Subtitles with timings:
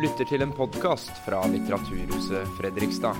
[0.00, 3.18] lytter til en podkast fra Litteraturhuset Fredrikstad.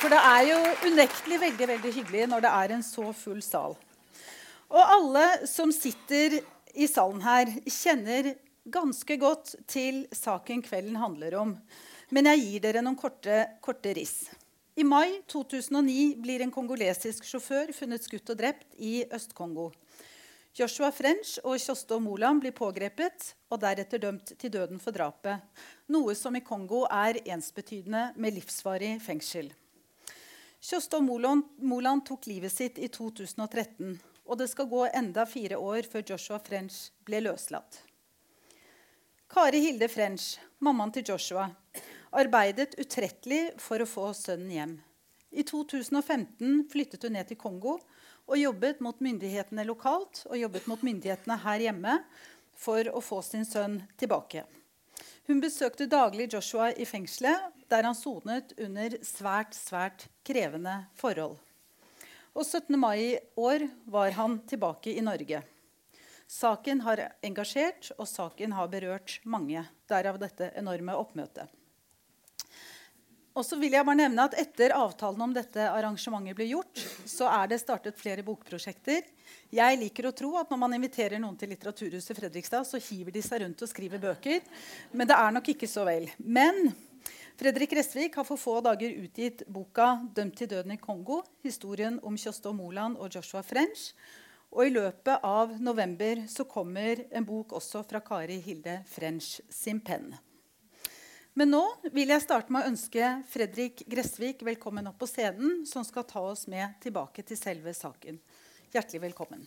[0.00, 0.58] For det er jo
[0.88, 3.78] unektelig veldig, veldig hyggelig når det er en så full sal.
[4.70, 6.40] Og alle som sitter
[6.74, 8.34] i salen her, kjenner
[8.66, 11.56] ganske godt til saken kvelden handler om.
[12.10, 14.24] Men jeg gir dere noen korte, korte riss.
[14.74, 19.70] I mai 2009 blir en kongolesisk sjåfør funnet skutt og drept i Øst-Kongo.
[20.54, 25.42] Joshua French og Kjosto Moland blir pågrepet og deretter dømt til døden for drapet,
[25.90, 29.50] noe som i Kongo er ensbetydende med livsvarig fengsel.
[30.62, 33.94] Kjosto Moland tok livet sitt i 2013,
[34.26, 37.82] og det skal gå enda fire år før Joshua French ble løslatt.
[39.30, 41.46] Kari Hilde French, mammaen til Joshua,
[42.10, 44.76] arbeidet utrettelig for å få sønnen hjem.
[45.30, 47.76] I 2015 flyttet hun ned til Kongo
[48.30, 52.00] og jobbet mot myndighetene lokalt og jobbet mot myndighetene her hjemme
[52.58, 54.44] for å få sin sønn tilbake.
[55.30, 61.38] Hun besøkte daglig Joshua i fengselet, der han sonet under svært, svært krevende forhold.
[62.34, 62.74] Og 17.
[62.78, 65.42] mai i år var han tilbake i Norge.
[66.30, 69.64] Saken har engasjert, og saken har berørt mange.
[69.90, 71.59] Derav dette enorme oppmøtet.
[73.30, 77.28] Og så vil jeg bare nevne at Etter avtalen om dette arrangementet ble gjort, så
[77.30, 79.04] er det startet flere bokprosjekter.
[79.54, 83.22] Jeg liker å tro at når man inviterer noen til Litteraturhuset Fredrikstad, så hiver de
[83.22, 84.42] seg rundt og skriver bøker.
[84.90, 86.08] Men det er nok ikke så vel.
[86.18, 86.72] Men
[87.40, 91.22] Fredrik Restvik har for få dager utgitt boka 'Dømt til døden i Kongo'.
[91.46, 93.94] Historien om Kjostå Moland og Joshua French.
[94.50, 99.80] Og i løpet av november så kommer en bok også fra Kari Hilde French sin
[99.80, 100.10] penn.
[101.38, 101.62] Men nå
[101.94, 106.22] vil jeg starte med å ønske Fredrik Gressvik velkommen opp på scenen, som skal ta
[106.26, 108.18] oss med tilbake til selve saken.
[108.74, 109.44] Hjertelig velkommen.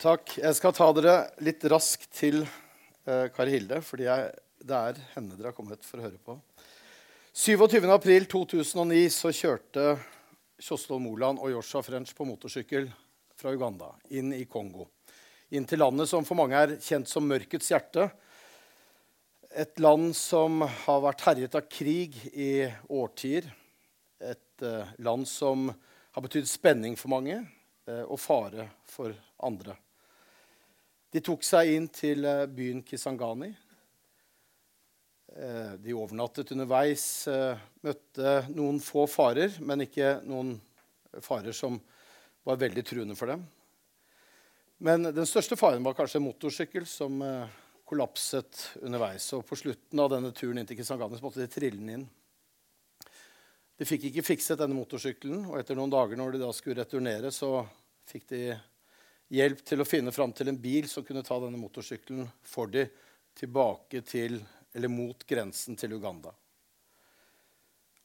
[0.00, 0.38] Takk.
[0.40, 4.32] Jeg skal ta dere litt raskt til uh, Kari Hilde, fordi jeg,
[4.64, 6.38] det er henne dere har kommet for å høre på.
[7.36, 9.86] 27.4.2009 så kjørte
[10.62, 12.88] Kjostol Moland og Joshua French på motorsykkel
[13.36, 14.88] fra Uganda inn i Kongo
[15.52, 18.08] inn til landet som for mange er kjent som mørkets hjerte.
[19.52, 23.50] Et land som har vært herjet av krig i årtier.
[24.22, 29.12] Et uh, land som har betydd spenning for mange uh, og fare for
[29.44, 29.76] andre.
[31.12, 33.52] De tok seg inn til uh, byen Kisangani.
[35.32, 37.24] De overnattet underveis,
[37.80, 40.50] møtte noen få farer, men ikke noen
[41.24, 41.78] farer som
[42.44, 43.46] var veldig truende for dem.
[44.82, 47.46] Men den største faren var kanskje en motorsykkel som uh,
[47.86, 49.28] kollapset underveis.
[49.36, 52.08] Og på slutten av denne turen inn til Kisangani måtte de trille den inn.
[53.78, 57.30] De fikk ikke fikset denne motorsykkelen, og etter noen dager når de da skulle returnere,
[57.30, 57.62] så
[58.10, 58.42] fikk de
[59.32, 62.88] hjelp til å finne fram til en bil som kunne ta denne motorsykkelen for de
[63.38, 64.40] tilbake til,
[64.74, 66.34] eller mot grensen til Uganda.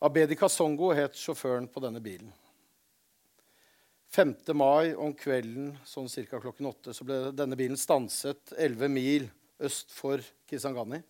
[0.06, 2.30] Abedi Kasongo het sjåføren på denne bilen.
[4.10, 4.36] 5.
[4.56, 6.40] mai om kvelden sånn ca.
[6.40, 9.28] klokken åtte så ble denne bilen stanset 11 mil
[9.60, 11.02] øst for Kisangani.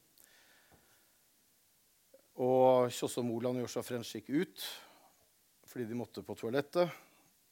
[2.41, 4.66] Og Kjosso Moland og Joshua French gikk ut
[5.68, 6.90] fordi de måtte på toalettet.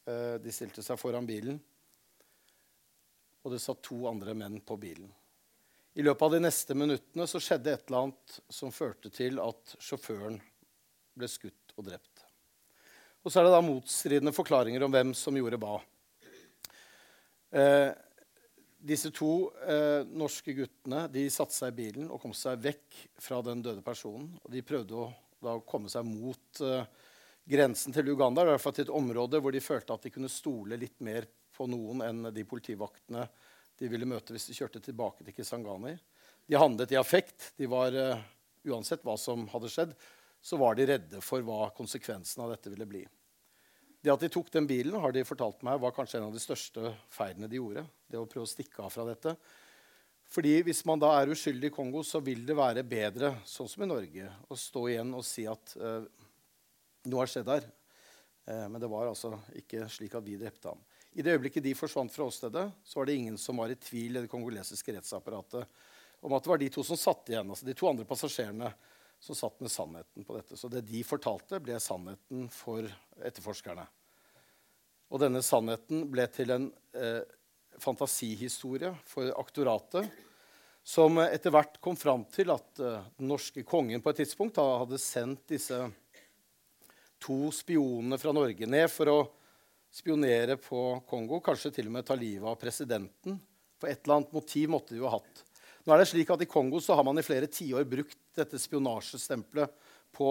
[0.07, 1.57] Eh, de stilte seg foran bilen,
[3.43, 5.09] og det satt to andre menn på bilen.
[5.95, 9.75] I løpet av de neste minuttene så skjedde et eller annet som førte til at
[9.81, 10.39] sjåføren
[11.15, 12.14] ble skutt og drept.
[13.25, 15.79] Og så er det da motstridende forklaringer om hvem som gjorde hva.
[17.57, 17.89] Eh,
[18.85, 23.39] disse to eh, norske guttene de satte seg i bilen og kom seg vekk fra
[23.47, 24.29] den døde personen.
[24.45, 25.07] Og de prøvde å
[25.41, 26.85] da, komme seg mot eh,
[27.49, 30.29] grensen til Uganda, i hvert fall til et område hvor de følte at de kunne
[30.29, 31.25] stole litt mer
[31.55, 33.25] på noen enn de politivaktene
[33.79, 35.95] de ville møte hvis de kjørte tilbake til Kisangani.
[36.45, 37.51] De handlet i affekt.
[37.57, 38.21] De var, uh,
[38.69, 39.95] uansett hva som hadde skjedd,
[40.45, 43.01] så var de redde for hva konsekvensen av dette ville bli.
[44.05, 46.41] Det at de tok den bilen, har de fortalt meg, var kanskje en av de
[46.43, 47.81] største feilene de gjorde.
[48.05, 49.33] Det å prøve å stikke av fra dette.
[50.29, 53.81] Fordi Hvis man da er uskyldig i Kongo, så vil det være bedre, sånn som
[53.81, 56.05] i Norge, å stå igjen og si at eh,
[57.09, 57.65] noe har skjedd her.
[58.45, 60.85] Eh, men det var altså ikke slik at vi drepte ham.
[61.17, 64.19] I det øyeblikket de forsvant fra åstedet, så var det ingen som var i tvil
[64.19, 65.65] i det kongolesiske rettsapparatet
[66.25, 68.69] om at det var de to som satt igjen, altså de to andre passasjerene
[69.19, 70.57] som satt med sannheten på dette.
[70.57, 72.87] Så det de fortalte, ble sannheten for
[73.23, 73.85] etterforskerne.
[75.13, 77.21] Og denne sannheten ble til en eh,
[77.81, 80.09] fantasihistorie for aktoratet
[80.85, 85.01] som etter hvert kom fram til at eh, den norske kongen på et tidspunkt hadde
[85.01, 85.79] sendt disse
[87.21, 89.19] to spionene fra Norge ned for å
[89.95, 93.39] spionere på Kongo, kanskje til og med ta livet av presidenten.
[93.79, 95.41] For et eller annet motiv måtte de jo ha hatt.
[95.85, 98.59] Nå er det slik at I Kongo så har man i flere tiår brukt dette
[98.61, 99.73] spionasjestempelet
[100.15, 100.29] på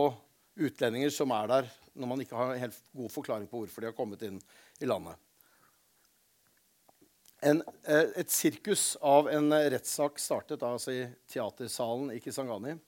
[0.54, 3.90] utlendinger som er der, når man ikke har en helt god forklaring på hvorfor de
[3.90, 4.40] har kommet inn
[4.82, 5.18] i landet.
[7.44, 12.78] En, eh, et sirkus av en rettssak startet altså i teatersalen i Kisangani.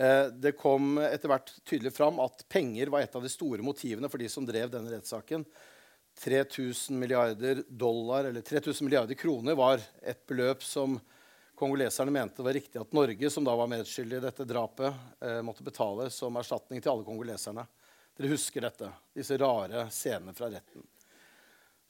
[0.00, 4.08] Eh, det kom etter hvert tydelig fram at penger var et av de store motivene
[4.10, 5.44] for de som drev denne rettssaken.
[6.20, 10.98] 3000 milliarder dollar, eller 3000 milliarder kroner var et beløp som
[11.60, 15.42] kongoleserne mente det var riktig at Norge, som da var medskyldig i dette drapet, eh,
[15.44, 17.66] måtte betale som erstatning til alle kongoleserne.
[18.16, 20.82] Dere husker dette, disse rare scenene fra retten.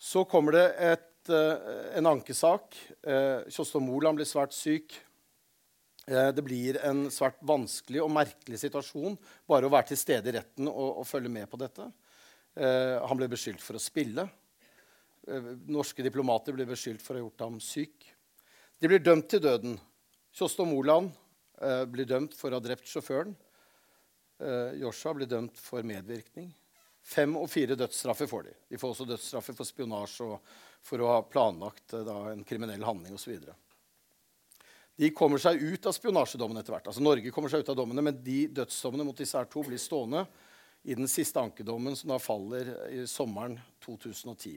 [0.01, 2.77] Så kommer det et, eh, en ankesak.
[3.03, 4.95] Eh, Kjostov Moland blir svært syk.
[6.07, 10.37] Eh, det blir en svært vanskelig og merkelig situasjon bare å være til stede i
[10.39, 11.93] retten og, og følge med på dette.
[12.61, 14.25] Han ble beskyldt for å spille.
[15.71, 18.09] Norske diplomater ble beskyldt for å ha gjort ham syk.
[18.81, 19.75] De blir dømt til døden.
[20.33, 21.11] Kjostov Moland
[21.61, 23.35] eh, blir dømt for å ha drept sjåføren.
[24.41, 26.49] Eh, Joshua blir dømt for medvirkning.
[27.05, 28.55] Fem og fire dødsstraffer får de.
[28.73, 30.55] De får også dødsstraffer for spionasje og
[30.85, 33.37] for å ha planlagt eh, da, en kriminell handling osv.
[35.01, 36.89] De kommer seg ut av spionasjedommen etter hvert.
[36.89, 39.81] Altså Norge kommer seg ut av dommene, Men de dødsdommene mot disse her to blir
[39.81, 40.25] stående
[40.89, 44.57] i den siste ankedommen, som da faller i sommeren 2010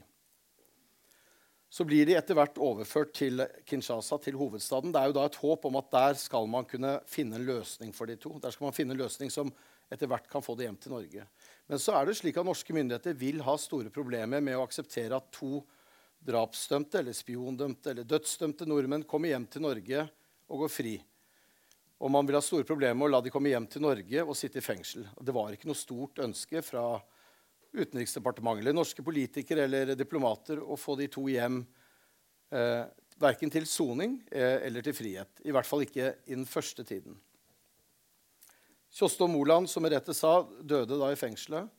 [1.73, 4.91] så blir de etter hvert overført til Kinshasa, til hovedstaden.
[4.93, 7.95] Det er jo da et håp om at der skal man kunne finne en løsning
[7.97, 8.35] for de to.
[8.43, 9.49] Der skal man finne en løsning som
[9.89, 11.25] etter hvert kan få det hjem til Norge.
[11.65, 15.17] Men så er det slik at norske myndigheter vil ha store problemer med å akseptere
[15.17, 15.63] at to
[16.23, 20.05] drapsdømte eller spiondømte eller dødsdømte nordmenn kommer hjem til Norge
[20.53, 20.93] og går fri.
[22.05, 24.37] Og man vil ha store problemer med å la de komme hjem til Norge og
[24.37, 25.09] sitte i fengsel.
[25.17, 26.85] Det var ikke noe stort ønske fra
[27.73, 31.63] Utenriksdepartementet eller norske politikere eller diplomater å få de to hjem
[32.53, 32.83] eh,
[33.21, 35.41] verken til soning eh, eller til frihet.
[35.45, 37.17] I hvert fall ikke i den første tiden.
[38.93, 41.69] Kjostov Moland, som Merete sa, døde da i fengselet.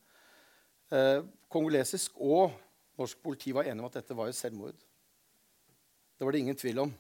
[0.91, 1.21] Eh,
[1.51, 2.57] kongolesisk og
[2.99, 4.79] norsk politi var enige om at dette var et selvmord.
[6.15, 6.95] Det var det ingen tvil om.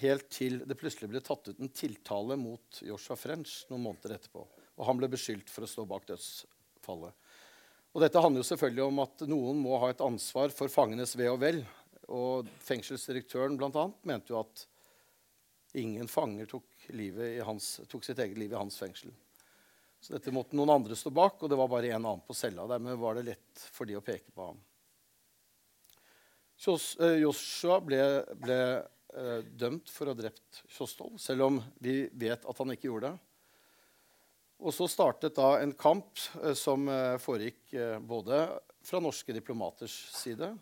[0.00, 4.44] Helt til det plutselig ble tatt ut en tiltale mot Joshua French noen måneder etterpå.
[4.76, 7.21] Og han ble beskyldt for å stå bak dødsfallet.
[7.92, 11.28] Og dette handler jo selvfølgelig om at noen må ha et ansvar for fangenes ve
[11.28, 11.60] og vel.
[12.12, 13.84] Og fengselsdirektøren bl.a.
[14.08, 14.64] mente jo at
[15.76, 16.66] ingen fanger tok,
[17.44, 19.12] hans, tok, sitt eget liv i hans fengsel.
[20.02, 22.66] Så dette måtte noen andre stå bak, og det var bare én annen på cella.
[22.70, 24.58] Dermed var det lett for de å peke på ham.
[26.62, 28.00] Eh, Joshua ble,
[28.38, 32.88] ble eh, dømt for å ha drept Kjostol, selv om vi vet at han ikke
[32.88, 33.31] gjorde det.
[34.62, 38.44] Og så startet da en kamp eh, som eh, foregikk eh, både
[38.82, 40.52] fra norske diplomaters side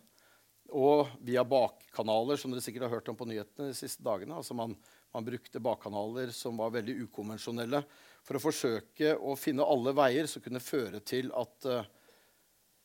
[0.71, 4.37] og via bakkanaler, som dere sikkert har hørt om på nyhetene de siste dagene.
[4.39, 4.73] Altså man,
[5.11, 7.83] man brukte bakkanaler som var veldig ukonvensjonelle,
[8.23, 11.81] for å forsøke å finne alle veier som kunne føre til at uh,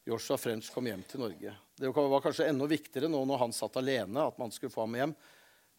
[0.08, 1.54] Joshua French kom hjem til Norge.
[1.78, 4.98] Det var kanskje enda viktigere nå når han satt alene, at man skulle få ham
[4.98, 5.14] hjem.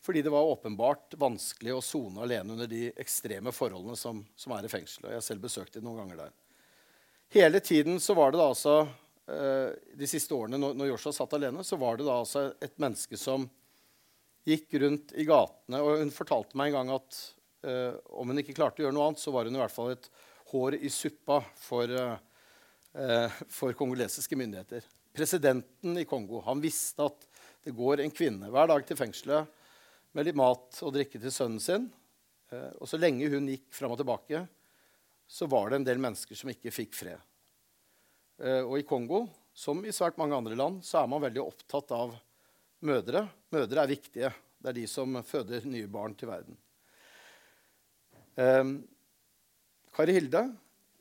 [0.07, 4.63] Fordi det var åpenbart vanskelig å sone alene under de ekstreme forholdene som, som er
[4.63, 5.09] i fengselet.
[5.11, 6.35] Jeg har selv besøkt det noen ganger der.
[7.35, 8.75] Hele tiden så var det da altså
[9.27, 12.77] eh, De siste årene når, når Joshua satt alene, så var det da altså et
[12.79, 13.49] menneske som
[14.47, 15.83] gikk rundt i gatene.
[15.83, 17.19] Og hun fortalte meg en gang at
[17.65, 19.89] Uh, om hun ikke klarte å gjøre noe annet, så var hun i hvert fall
[19.95, 20.05] et
[20.51, 24.85] hår i suppa for, eh, for kongolesiske myndigheter.
[25.11, 27.25] Presidenten i Kongo han visste at
[27.65, 29.49] det går en kvinne hver dag til fengselet
[30.17, 31.83] med litt mat og drikke til sønnen sin.
[32.49, 34.39] Eh, og så lenge hun gikk fram og tilbake,
[35.29, 37.21] så var det en del mennesker som ikke fikk fred.
[38.41, 41.93] Eh, og i Kongo, som i svært mange andre land, så er man veldig opptatt
[41.93, 42.15] av
[42.87, 43.27] mødre.
[43.53, 44.31] Mødre er viktige.
[44.57, 46.57] Det er de som føder nye barn til verden.
[48.37, 48.71] Um,
[49.93, 50.43] Kari Hilde,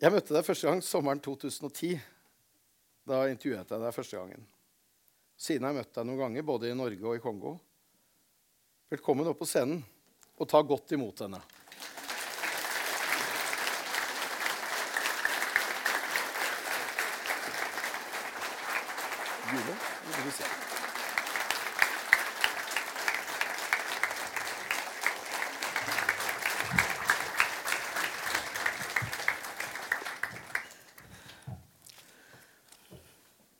[0.00, 1.96] jeg møtte deg første gang sommeren 2010.
[3.08, 4.44] Da intervjuet jeg deg første gangen.
[5.40, 7.56] Siden har jeg møtt deg noen ganger, både i Norge og i Kongo.
[8.88, 9.80] Velkommen opp på scenen,
[10.38, 11.40] og ta godt imot henne.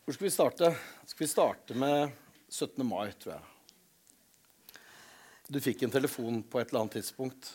[0.05, 0.71] Hvor skal vi starte?
[1.03, 2.15] Skal vi starte med
[2.47, 2.87] 17.
[2.87, 3.56] mai, tror jeg.
[5.49, 7.53] Du fikk en telefon på et eller annet tidspunkt,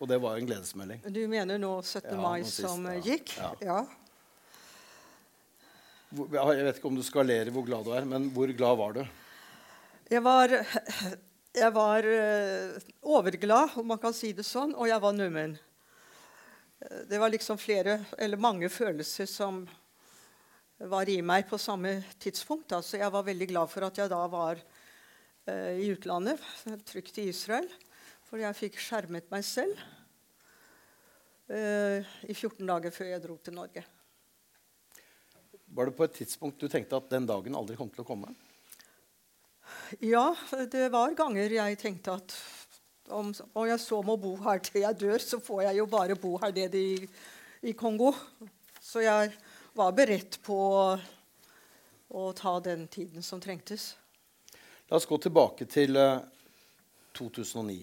[0.00, 1.02] og det var en gledesmelding.
[1.12, 2.08] Du mener nå 17.
[2.08, 3.02] Ja, mai sist, som eh, ja.
[3.12, 3.34] gikk?
[3.62, 3.82] Ja.
[6.12, 9.02] Jeg vet ikke om du skalerer hvor glad du er, men hvor glad var du?
[10.12, 10.52] Jeg var,
[11.62, 15.56] jeg var eh, overglad, om man kan si det sånn, og jeg var nummen.
[16.80, 19.62] Eh, Det var liksom flere, eller mange følelser som
[20.82, 22.72] var i meg på samme tidspunkt.
[22.82, 24.71] Så jeg var veldig glad for at jeg da var eh,
[25.50, 26.38] i utlandet,
[26.86, 27.66] trygt i Israel.
[28.28, 29.76] For jeg fikk skjermet meg selv
[31.52, 33.82] eh, i 14 dager før jeg dro til Norge.
[35.72, 38.32] Var det på et tidspunkt du tenkte at den dagen aldri kom til å komme?
[40.00, 40.32] Ja,
[40.72, 42.34] det var ganger jeg tenkte at
[43.12, 46.16] om, om jeg så må bo her til jeg dør, så får jeg jo bare
[46.16, 47.08] bo her nede i,
[47.68, 48.12] i Kongo.
[48.80, 49.32] Så jeg
[49.76, 50.58] var beredt på
[52.12, 53.92] å ta den tiden som trengtes.
[54.92, 56.18] La oss gå tilbake til eh,
[57.16, 57.78] 2009.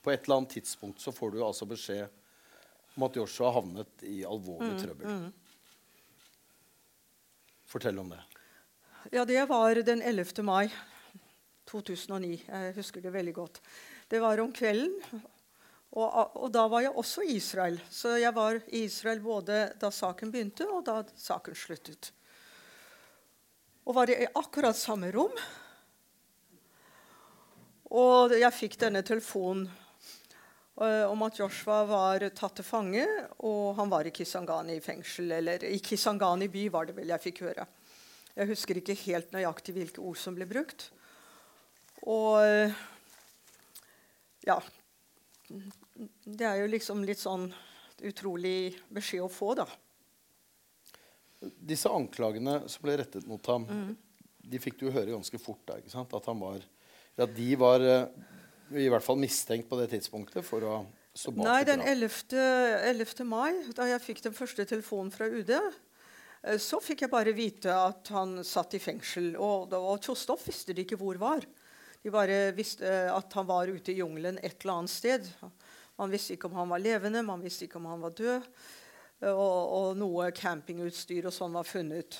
[0.00, 2.08] På et eller annet tidspunkt så får du altså beskjed
[2.96, 5.28] om at Joshua har havnet i alvorlig trøbbel.
[7.68, 8.22] Fortell om det.
[9.12, 10.40] Ja, det var den 11.
[10.40, 10.72] mai
[11.68, 12.32] 2009.
[12.48, 13.60] Jeg husker det veldig godt.
[14.08, 14.96] Det var om kvelden,
[16.00, 17.76] og, og da var jeg også i Israel.
[17.92, 22.14] Så jeg var i Israel både da saken begynte, og da saken sluttet.
[23.84, 25.36] Og var i akkurat samme rom.
[27.90, 29.64] Og jeg fikk denne telefonen
[30.78, 33.06] eh, om at Joshua var tatt til fange,
[33.42, 35.32] og han var i Kisangani fengsel.
[35.40, 37.66] Eller i Kisangani by, var det vel jeg fikk høre.
[38.36, 40.86] Jeg husker ikke helt nøyaktig hvilke ord som ble brukt.
[42.06, 42.78] Og eh,
[44.46, 44.56] ja
[45.50, 47.50] Det er jo liksom litt sånn
[48.06, 49.66] utrolig beskjed å få, da.
[51.40, 53.66] Disse anklagene som ble rettet mot ham,
[54.40, 55.60] de fikk du høre ganske fort.
[55.68, 55.76] da?
[55.76, 56.64] At han var,
[57.18, 58.08] ja, de var eh,
[58.78, 60.74] i hvert fall mistenkt på det tidspunktet for å
[61.16, 62.36] stå bak Nei, den 11.
[62.90, 63.24] 11.
[63.28, 67.74] mai, da jeg fikk den første telefonen fra UD, eh, så fikk jeg bare vite
[67.74, 69.32] at han satt i fengsel.
[69.36, 71.46] Og, og Tjostoff visste de ikke hvor var.
[72.00, 75.26] De bare visste eh, at han var ute i jungelen et eller annet sted.
[76.00, 78.52] Man visste ikke om han var levende, man visste ikke om han var død.
[79.28, 82.16] Og, og noe campingutstyr og sånn var funnet.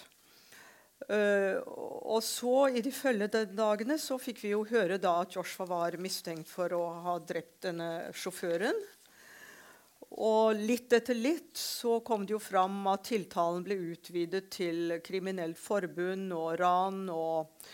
[1.08, 5.66] Eh, og så I de følgende dagene så fikk vi jo høre da at Joshua
[5.70, 8.76] var mistenkt for å ha drept denne sjåføren.
[10.20, 15.58] Og litt etter litt så kom det jo fram at tiltalen ble utvidet til kriminelt
[15.60, 17.70] forbund og ran og,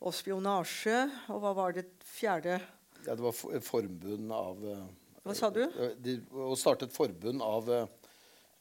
[0.00, 1.00] og spionasje.
[1.34, 2.60] Og hva var det fjerde?
[3.02, 4.84] Ja, det var for- forbund av eh,
[5.26, 5.64] Hva sa du?
[5.66, 7.86] eh, De, å starte et forbund av eh,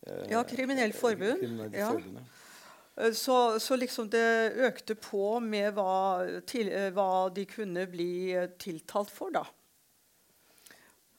[0.08, 1.38] eh, Ja, kriminelt forbund.
[1.44, 2.26] Kriminell forbund, ja.
[3.02, 8.32] Eh, Så, så liksom det økte på med hva, til, eh, hva de kunne bli
[8.36, 9.46] eh, tiltalt for, da.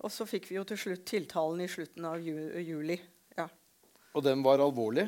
[0.02, 2.96] Og så fikk vi jo til slutt tiltalen i slutten av juli.
[3.38, 3.46] Ja.
[4.14, 5.06] Og den var alvorlig.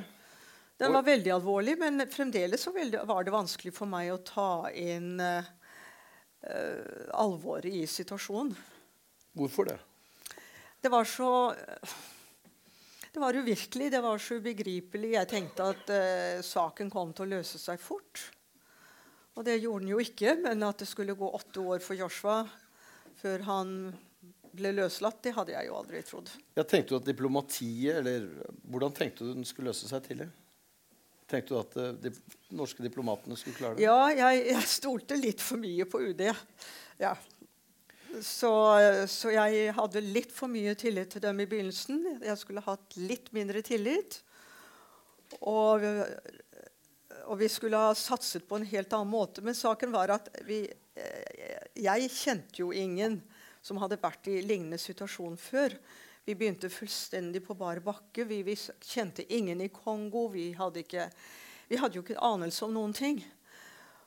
[0.79, 2.71] Den var veldig alvorlig, men fremdeles så
[3.07, 5.47] var det vanskelig for meg å ta inn uh,
[7.15, 8.55] alvoret i situasjonen.
[9.39, 9.77] Hvorfor det?
[10.83, 11.31] Det var så
[13.15, 15.13] Det var uvirkelig, det var så ubegripelig.
[15.13, 18.19] Jeg tenkte at eh, saken kom til å løse seg fort.
[19.39, 22.41] Og det gjorde den jo ikke, men at det skulle gå åtte år for Joshua
[23.21, 23.71] før han
[24.55, 26.33] ble løslatt, det hadde jeg jo aldri trodd.
[26.59, 28.27] Jeg tenkte du at diplomatiet, eller
[28.71, 30.29] Hvordan tenkte du den skulle løse seg tidlig?
[31.31, 32.13] Tenkte du at eh, de
[32.59, 33.87] norske diplomatene skulle klare det?
[33.87, 36.27] Ja, jeg, jeg stolte litt for mye på UD.
[36.99, 37.15] Ja.
[38.23, 38.51] Så,
[39.11, 42.03] så jeg hadde litt for mye tillit til dem i begynnelsen.
[42.23, 44.21] Jeg skulle hatt litt mindre tillit.
[45.41, 45.83] Og,
[47.25, 49.43] og vi skulle ha satset på en helt annen måte.
[49.43, 50.63] Men saken var at vi,
[51.75, 53.19] jeg kjente jo ingen
[53.65, 55.75] som hadde vært i lignende situasjon før.
[56.25, 58.27] Vi begynte fullstendig på bar bakke.
[58.29, 60.29] Vi, vi kjente ingen i Kongo.
[60.33, 61.09] Vi hadde, ikke,
[61.69, 63.19] vi hadde jo ikke anelse om noen ting.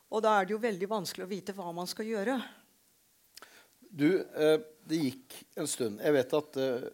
[0.07, 2.37] Og da er det jo veldig vanskelig å vite hva man skal gjøre.
[3.89, 6.01] Du, eh, det gikk en stund.
[6.03, 6.85] Jeg vet at eh,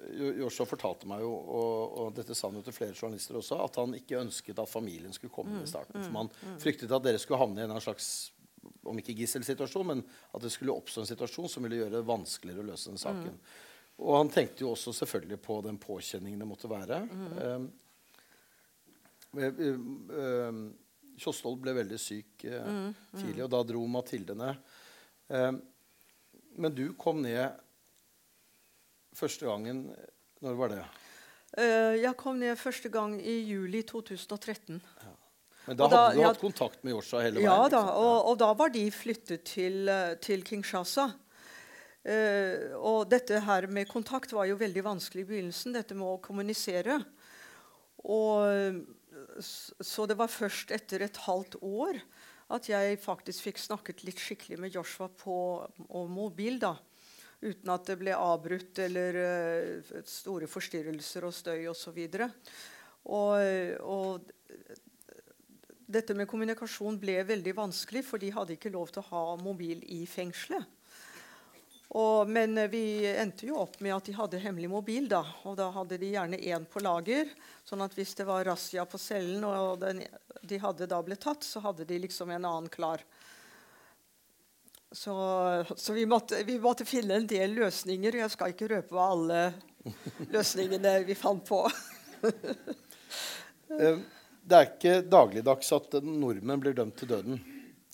[0.42, 3.82] Joshua fortalte meg jo, og, og dette sa han jo til flere journalister også, at
[3.82, 6.00] han ikke ønsket at familien skulle komme i starten.
[6.00, 6.32] For man
[6.62, 8.32] fryktet at dere skulle havne i en slags
[8.88, 12.64] om ikke gisselsituasjon, men at det skulle oppstå en situasjon som ville gjøre det vanskeligere
[12.64, 13.38] å løse den saken.
[14.04, 17.04] Og han tenkte jo også selvfølgelig på den påkjenningen det måtte være.
[17.06, 17.68] Mm.
[19.34, 20.56] Um, eh,
[21.24, 24.74] Kjostolv ble veldig syk eh, tidlig, og da dro Mathilde ned.
[25.30, 25.52] Eh,
[26.56, 27.60] men du kom ned
[29.18, 29.88] første gangen
[30.44, 30.84] Når var det?
[31.58, 34.82] Eh, jeg kom ned første gang i juli 2013.
[35.66, 37.46] Men da da- hadde du ja, hatt kontakt med Yosha hele veien?
[37.48, 38.02] Ja da, liksom.
[38.04, 41.12] og, og da var de flyttet til, eh, til Kinshasa.
[42.04, 46.20] Uh, og dette her med kontakt var jo veldig vanskelig i begynnelsen, dette med å
[46.20, 46.98] kommunisere.
[48.04, 48.84] Og,
[49.40, 52.02] så det var først etter et halvt år
[52.54, 55.36] at jeg faktisk fikk snakket litt skikkelig med Joshua på
[56.12, 56.60] mobil.
[56.62, 56.76] da,
[57.44, 62.00] Uten at det ble avbrutt eller uh, store forstyrrelser og støy osv.
[63.04, 63.34] Og,
[63.84, 64.32] og
[65.94, 69.84] dette med kommunikasjon ble veldig vanskelig, for de hadde ikke lov til å ha mobil
[69.92, 70.64] i fengselet.
[71.90, 75.10] Og, men vi endte jo opp med at de hadde hemmelig mobil.
[75.10, 77.30] da, og Da hadde de gjerne én på lager.
[77.64, 80.02] sånn at hvis det var razzia på cellen og den,
[80.42, 83.04] de hadde da blitt tatt, så hadde de liksom en annen klar.
[84.94, 85.14] Så,
[85.76, 88.20] så vi, måtte, vi, måtte, finne en del løsninger.
[88.22, 89.40] Jeg skal ikke røpe hva alle
[90.34, 91.66] løsningene vi fant på.
[93.74, 93.96] Eh,
[94.46, 97.40] det er ikke dagligdags at nordmenn blir dømt til døden.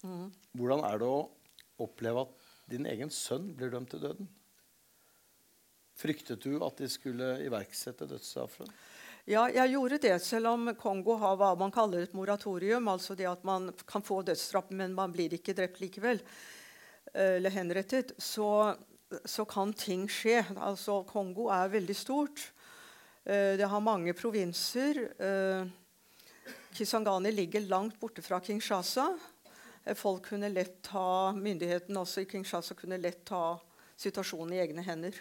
[0.04, 0.26] Mm.
[0.60, 1.20] Hvordan er det å
[1.86, 2.39] oppleve at
[2.70, 4.30] din egen sønn blir dømt til døden.
[6.00, 8.70] Fryktet du at de skulle iverksette dødsstraffen?
[9.30, 12.88] Ja, jeg gjorde det, selv om Kongo har hva man kaller et moratorium.
[12.90, 16.22] Altså det at man kan få dødsstraff, men man blir ikke drept likevel.
[17.14, 18.16] Eh, eller henrettet.
[18.18, 18.76] Så,
[19.26, 20.40] så kan ting skje.
[20.58, 22.48] Altså, Kongo er veldig stort.
[23.26, 25.04] Eh, det har mange provinser.
[25.20, 25.68] Eh,
[26.74, 29.12] Kisangani ligger langt borte fra Kinshasa.
[29.90, 33.60] Eh, folk kunne lett ta, Myndighetene også i Kinshasa kunne lett ta
[34.00, 35.16] situasjonen i egne hender.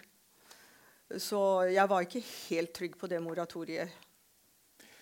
[1.17, 1.39] Så
[1.73, 3.89] jeg var ikke helt trygg på det moratoriet.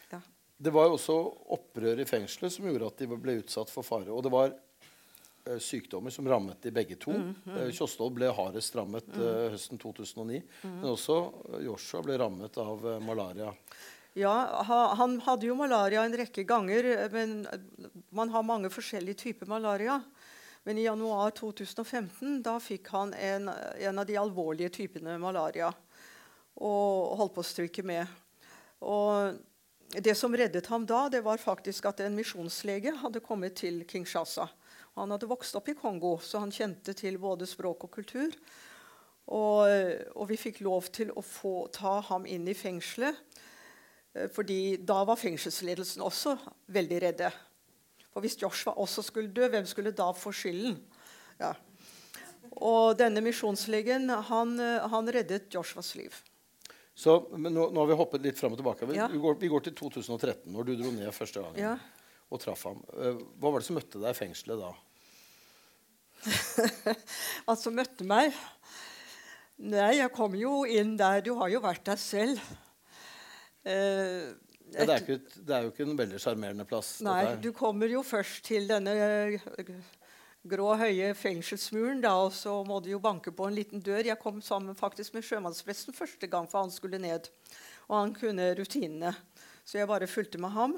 [0.09, 0.21] Ja.
[0.57, 1.17] Det var jo også
[1.57, 4.07] opprør i fengselet som gjorde at de ble utsatt for fare.
[4.15, 7.11] Og det var uh, sykdommer som rammet de begge to.
[7.11, 7.57] Mm, mm.
[7.57, 10.39] Uh, Kjosthold ble hardest rammet uh, høsten 2009.
[10.63, 10.79] Mm.
[10.79, 11.19] Men også
[11.67, 13.51] Joshua ble rammet av malaria.
[14.17, 14.63] Ja,
[14.97, 17.43] Han hadde jo malaria en rekke ganger, men
[18.09, 19.99] man har mange forskjellige typer malaria.
[20.65, 23.45] Men i januar 2015 da fikk han en,
[23.77, 25.69] en av de alvorlige typene malaria
[26.57, 28.09] og holdt på å stryke med.
[28.81, 29.37] Og
[30.01, 34.49] det som reddet ham da, det var faktisk at en misjonslege hadde kommet til Kinshasa.
[34.97, 38.33] Han hadde vokst opp i Kongo, så han kjente til både språk og kultur.
[39.29, 39.61] Og,
[40.17, 43.26] og vi fikk lov til å få, ta ham inn i fengselet
[44.33, 46.35] fordi da var fengselsledelsen også
[46.73, 47.31] veldig redde.
[48.13, 50.79] For hvis Joshua også skulle dø, hvem skulle da få skylden?
[51.37, 51.53] Ja.
[52.57, 56.15] Og denne misjonslegen han, eh, han, reddet Joshuas liv.
[56.97, 58.87] Så, men nå, nå, har vi hoppet litt fram og tilbake.
[58.89, 59.05] Vi, ja.
[59.11, 61.75] vi, går, vi, går, til 2013, når du dro ned første gangen ja.
[62.33, 62.81] og traff ham.
[62.97, 64.73] Eh, hva var det som møtte deg i fengselet da?
[67.45, 68.33] Hva som møtte meg?
[69.57, 72.41] Nei, jeg kom jo inn der Du har jo vært der selv.
[73.67, 74.27] Eh,
[74.71, 76.97] ja, det, er ikke, det, er jo ikke en veldig sjarmerende plass.
[77.05, 79.47] Nei, du kommer jo først til denne eh,
[80.47, 84.05] grå, høye fengselsmuren, da, og så må du jo banke på en liten dør.
[84.07, 87.31] Jeg kom sammen faktisk med sjømannspresten første gang, for han skulle ned.
[87.87, 89.15] Og han kunne rutinene.
[89.67, 90.77] Så jeg bare fulgte med ham.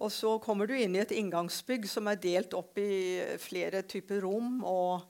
[0.00, 4.24] Og så kommer du inn i et inngangsbygg som er delt opp i flere typer
[4.24, 4.62] rom.
[4.64, 5.04] og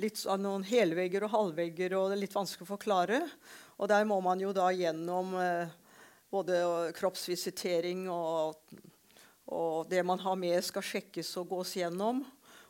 [0.00, 3.20] litt noen helvegger og halvvegger, og det er litt vanskelig å forklare.
[3.76, 5.72] Og der må man jo da gjennom eh,
[6.32, 6.56] både
[6.96, 8.56] kroppsvisitering og,
[9.52, 12.22] og, det man har med, skal sjekkes og gås gjennom.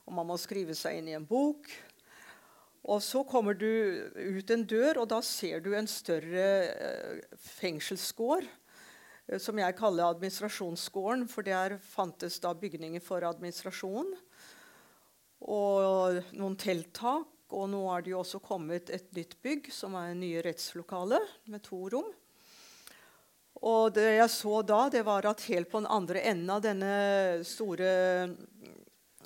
[0.03, 1.68] Og man må skrive seg inn i en bok.
[2.83, 3.68] Og så kommer du
[4.18, 8.48] ut en dør, og da ser du en større eh, fengselsgård.
[9.29, 14.11] Eh, som jeg kaller administrasjonsgården, for der fantes da bygninger for administrasjon.
[15.42, 17.31] Og noen telttak.
[17.53, 21.18] Og nå er det jo også kommet et nytt bygg, som er nye rettslokale
[21.53, 22.09] med to rom.
[23.62, 26.94] Og det jeg så da, det var at helt på den andre enden av denne
[27.46, 27.90] store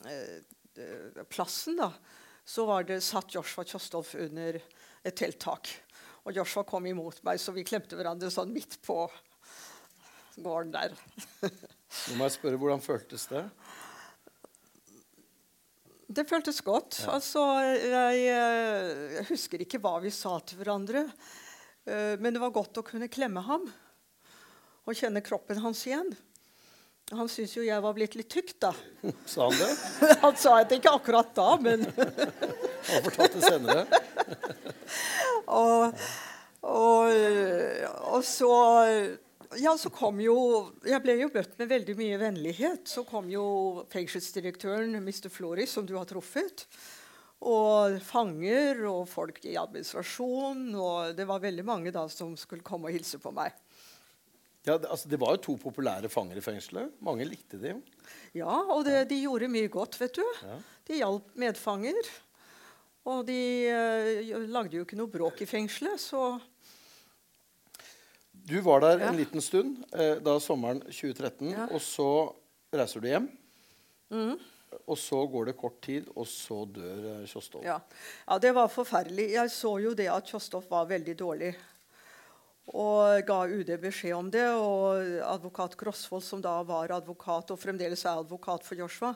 [0.04, 1.88] eh, plassen da,
[2.44, 5.72] så var det satt Joshua Kjostolf under et telttak.
[6.26, 9.06] Og Joshua kom imot meg, så vi klemte hverandre sånn midt på
[10.36, 10.92] gården der.
[11.40, 13.42] Nå må jeg spørre, Hvordan føltes det?
[16.06, 17.00] Det føltes godt.
[17.02, 17.16] Ja.
[17.16, 21.06] Altså, jeg, jeg, husker ikke hva vi sa til hverandre,
[21.88, 23.64] uh, men det var godt å kunne klemme ham
[24.86, 26.14] og kjenne kroppen hans igjen.
[27.14, 28.72] Han syntes jo jeg var blitt litt tykk, da.
[29.30, 29.68] Sa han det?
[30.24, 31.86] han sa det ikke akkurat da, men
[32.86, 33.84] Han fortalte det senere.
[35.50, 36.02] og,
[36.62, 37.14] og,
[38.12, 38.50] og, så
[39.58, 40.36] Ja, så kom jo
[40.86, 42.86] Jeg ble jo møtt med veldig mye vennlighet.
[42.90, 43.46] Så kom jo
[43.90, 45.26] fengselsdirektøren, Mr.
[45.34, 46.66] Floris, som du har truffet.
[47.42, 50.68] Og fanger og folk i administrasjon.
[50.74, 53.54] Og det var veldig mange da som skulle komme og hilse på meg.
[54.66, 56.90] Ja, det, altså, det var jo to populære fanger i fengselet.
[57.06, 57.76] Mange likte de
[58.34, 60.24] Ja, og det, de gjorde mye godt, vet du.
[60.42, 60.56] Ja.
[60.88, 62.08] De hjalp medfanger.
[63.06, 63.38] Og de
[63.70, 66.40] uh, lagde jo ikke noe bråk i fengselet, så
[68.46, 69.08] Du var der Ja.
[69.10, 71.66] en liten stund uh, da sommeren 2013, Ja.
[71.70, 72.34] og så
[72.74, 73.30] reiser du hjem.
[74.10, 74.36] Mm.
[74.86, 77.62] Og så går det kort tid, og så dør Kjostov.
[77.62, 77.64] Kjostolv.
[77.64, 77.78] ja.
[78.28, 79.30] ja, det var forferdelig.
[79.32, 81.54] Jeg så jo det at Kjostolv var veldig dårlig.
[82.74, 84.46] Og ga UD beskjed om det.
[84.58, 89.12] Og advokat Grosvold, som da var advokat og fremdeles er advokat for Joshua,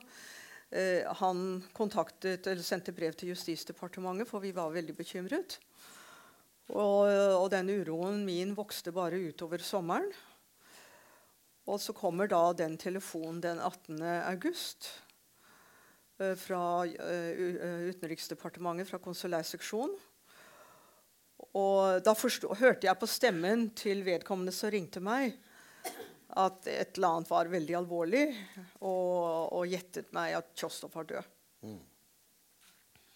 [0.71, 5.59] eh, han kontaktet, eller sendte brev til Justisdepartementet, for vi var veldig bekymret.
[6.71, 10.13] Og, og den uroen min vokste bare utover sommeren.
[11.67, 13.99] Og så kommer da den telefonen den 18.
[14.31, 14.89] august
[16.23, 19.99] eh, fra eh, Utenriksdepartementet, fra konsulærseksjon.
[21.59, 25.35] Og da forstod, hørte jeg på stemmen til vedkommende som ringte meg,
[26.39, 28.27] at et eller annet var veldig alvorlig,
[28.87, 31.33] og, og gjettet meg at Kjostov var død.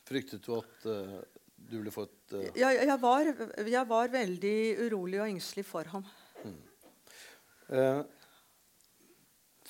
[0.05, 1.20] Fryktet du at uh,
[1.55, 2.49] du ville få et uh...
[2.59, 3.31] Jeg, jeg, var,
[3.62, 6.05] jeg var veldig urolig og engstelig for ham.
[7.70, 8.03] eh,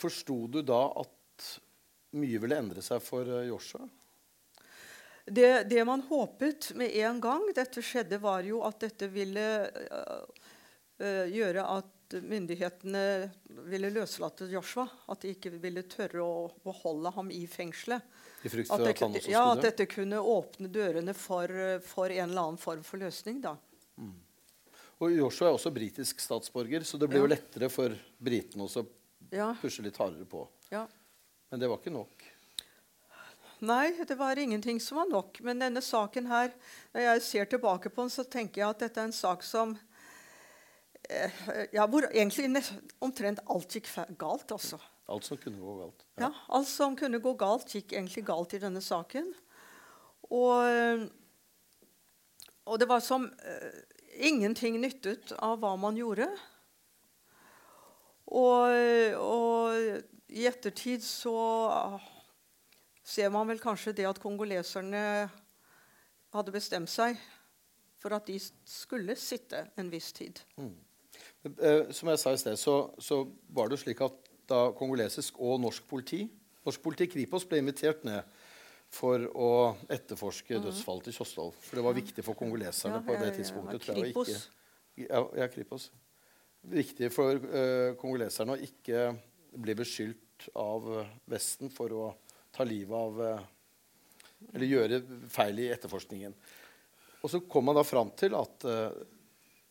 [0.01, 1.51] Forsto du da at
[2.17, 3.85] mye ville endre seg for Joshua?
[5.27, 9.45] Det, det man håpet med en gang dette skjedde, var jo at dette ville
[11.01, 13.31] øh, gjøre at myndighetene
[13.71, 14.85] ville løslate Joshua.
[15.09, 18.05] At de ikke ville tørre å beholde ham i fengselet.
[18.45, 21.49] I frykt for at han også ja, at dette kunne åpne dørene for,
[21.89, 23.41] for en eller annen form for løsning.
[23.41, 23.57] da.
[25.03, 27.25] Og Joshua er også britisk statsborger, så det ble Ja.
[27.25, 28.91] jo lettere for britene også å
[29.35, 30.45] Ja, pushe litt hardere på.
[30.71, 30.85] ja.
[31.51, 32.24] Men det var ikke nok.
[33.61, 35.41] Nei, det var ingenting som var nok.
[35.45, 36.53] Men denne saken her,
[36.95, 39.77] når jeg ser tilbake på den, så tenker jeg at dette er en sak som
[41.09, 42.65] eh, ja, Hvor egentlig
[43.05, 44.81] omtrent alt gikk galt, altså.
[45.07, 46.07] Alt som kunne gå galt.
[46.21, 49.33] Ja, Alt som kunne gå galt, gikk egentlig galt i denne saken.
[50.33, 51.05] Og,
[52.65, 53.85] og det var som eh,
[54.31, 56.31] ingenting nyttet av hva man gjorde.
[58.35, 58.73] Og,
[59.21, 61.37] og i ettertid så
[63.05, 65.05] ser man vel kanskje det at kongoleserne
[66.35, 67.19] hadde bestemt seg
[68.01, 68.39] for at de
[68.69, 70.41] skulle sitte en viss tid.
[70.57, 70.75] Mm.
[71.95, 73.23] som jeg sa i sted, så, så
[73.55, 74.17] var det slik at
[74.49, 76.25] da kongolesisk og norsk politi
[76.65, 78.25] Norsk politi Kripos ble invitert ned
[78.95, 79.51] for å
[79.93, 81.57] etterforske dødsfallet til Kjostolv.
[81.61, 83.01] For det var viktig for kongoleserne.
[83.01, 83.89] Ja, på det tidspunktet.
[83.91, 83.97] ja.
[83.99, 84.31] Kripos.
[84.31, 85.89] Ikke, ja, ja, Kripos.
[86.73, 89.11] Viktig for uh, kongoleserne å ikke
[89.61, 92.07] bli beskyldt av eh, Vesten for å
[92.55, 93.43] ta livet av eh,
[94.55, 95.01] Eller gjøre
[95.33, 96.35] feil i etterforskningen.
[97.25, 98.93] Og så kom man da fram til at uh,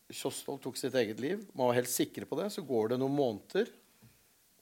[0.10, 1.44] Kjostolv tok sitt eget liv.
[1.54, 2.48] Man var helt sikre på det.
[2.56, 3.70] Så går det noen måneder,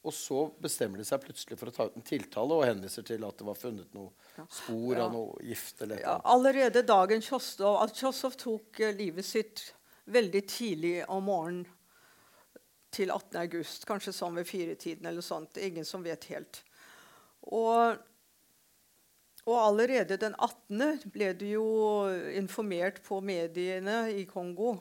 [0.03, 3.23] og så bestemmer de seg plutselig for å ta ut en tiltale og henviser til
[3.23, 4.11] at det var funnet noe
[4.49, 5.05] spor Ja.
[5.05, 9.63] av noe gift eller et Ja, allerede dagen Kjostov, at Kjostov tok eh, livet sitt
[10.11, 11.67] veldig tidlig om morgenen
[12.91, 13.37] til 18.
[13.45, 13.85] august.
[13.87, 15.55] Kanskje sånn ved firetiden eller sånt.
[15.61, 16.63] Ingen som vet helt.
[17.47, 17.95] Og,
[19.47, 21.09] og allerede den 18.
[21.13, 21.65] ble det jo
[22.37, 24.75] informert på mediene i Kongo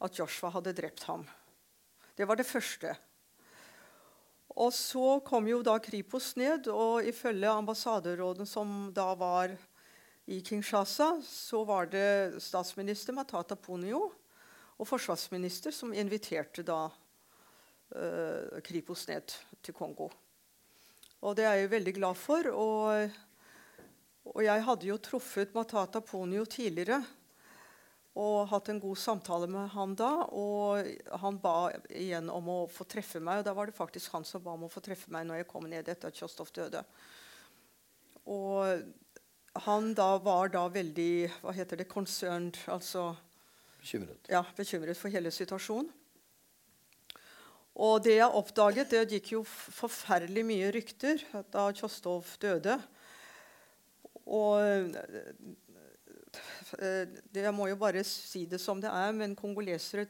[0.00, 1.26] at Joshua hadde drept ham.
[2.16, 2.94] Det var det første.
[4.56, 9.52] Og så kom jo da Kripos ned, og ifølge ambassaderåden som da var
[10.26, 14.08] i Kinshasa, så var det statsminister Matata Ponyo
[14.76, 16.86] og forsvarsminister som inviterte da
[17.92, 20.08] eh, Kripos ned til Kongo.
[21.20, 22.48] Og det er jeg veldig glad for.
[22.52, 23.12] Og,
[24.32, 27.00] og jeg hadde jo truffet Matata Ponio tidligere
[28.16, 30.10] og hatt en god samtale med han da.
[30.32, 30.86] Og
[31.20, 34.44] han ba igjen om å få treffe meg, og da var det faktisk han som
[34.44, 36.80] ba om å få treffe meg når jeg kom ned etter at Kjostov døde.
[38.32, 38.88] Og
[39.66, 43.10] han da var da veldig hva heter det, concerned, altså
[43.82, 44.32] Bekymret.
[44.32, 45.92] ja, bekymret for hele situasjonen.
[47.76, 51.20] Og det jeg oppdaget, det gikk jo forferdelig mye rykter
[51.52, 52.78] da Kjostov døde.
[54.26, 54.58] Og
[56.82, 60.06] eh, Jeg må jo bare si det som det er, men kongolesere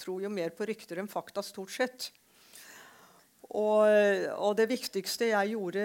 [0.00, 2.10] tror jo mer på rykter enn fakta, stort sett.
[3.50, 3.82] Og,
[4.38, 5.84] og det viktigste jeg gjorde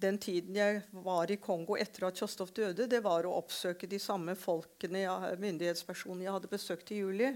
[0.00, 3.98] den tiden jeg var i Kongo etter at Kjostov døde, det var å oppsøke de
[4.00, 5.04] samme folkene,
[5.42, 7.28] myndighetspersonene jeg hadde besøkt i juli,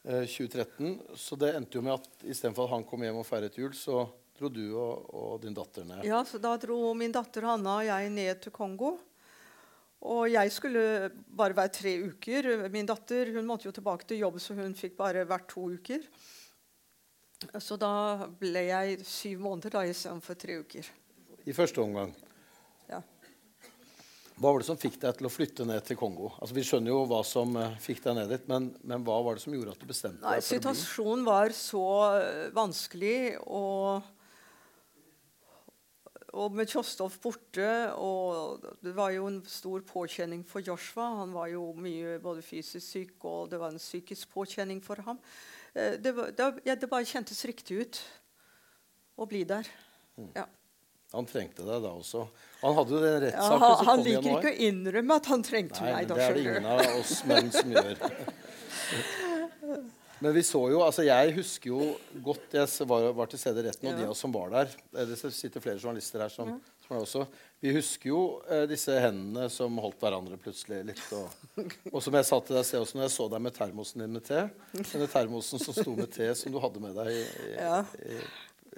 [0.04, 1.00] eh, 2013.
[1.16, 4.04] Så det endte jo med at istedenfor at han kom hjem og feiret jul, så
[4.38, 6.04] dro du og, og, din datter ned.
[6.08, 8.96] Ja, så da dro min datter Hanna og jeg ned til Kongo.
[10.04, 12.50] Og jeg skulle bare være tre uker.
[12.74, 16.04] Min datter hun måtte jo tilbake til jobb, så hun fikk bare vært to uker.
[17.62, 20.88] Så da ble jeg syv måneder da istedenfor tre uker.
[21.44, 22.14] I første omgang?
[22.90, 23.02] Ja.
[24.40, 26.32] Hva var det som fikk deg til å flytte ned til Kongo?
[26.40, 29.38] Altså, vi skjønner jo hva som uh, fikk deg ned dit, men, men, hva var
[29.38, 30.58] det som gjorde at du bestemte Nei, deg for?
[30.58, 31.86] Situasjonen var så
[32.18, 34.08] uh, vanskelig, og,
[36.34, 37.68] og med Kjostolf borte
[38.02, 41.12] og Det var jo en stor påkjenning for Joshua.
[41.22, 45.22] Han var jo mye både fysisk syk, og det var en psykisk påkjenning for ham.
[45.74, 48.02] Uh, det, var, det, ja, det bare kjentes riktig ut
[49.18, 49.70] å bli der.
[50.18, 50.30] Mm.
[50.36, 50.48] Ja.
[51.14, 52.24] Han trengte deg da også.
[52.64, 55.84] Han hadde jo den rettssaken ja, han, han liker ikke å innrømme at han trengte
[55.86, 56.08] Nei, meg.
[56.10, 58.02] Da, det er det ingen av oss menn som gjør.
[60.24, 61.88] Men vi så jo, altså jeg husker jo
[62.24, 63.98] godt Jeg var, var til stede i retten, og ja.
[64.00, 64.72] de av oss som var der
[65.10, 66.78] Det sitter flere journalister her som, ja.
[66.86, 67.26] som er også.
[67.64, 71.04] Vi husker jo eh, disse hendene som holdt hverandre plutselig litt.
[71.18, 74.16] Og, og som jeg sa til deg også når jeg så deg med termosen din
[74.16, 74.46] med te.
[74.80, 77.78] Denne termosen som sto med te som du hadde med deg i, i, ja.
[78.00, 78.18] i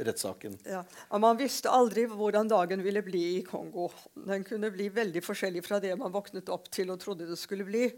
[0.10, 0.58] rettssaken.
[0.66, 0.84] Ja.
[1.22, 3.92] Man visste aldri hvordan dagen ville bli i Kongo.
[4.28, 7.68] Den kunne bli veldig forskjellig fra det man våknet opp til og trodde det skulle
[7.68, 7.90] bli.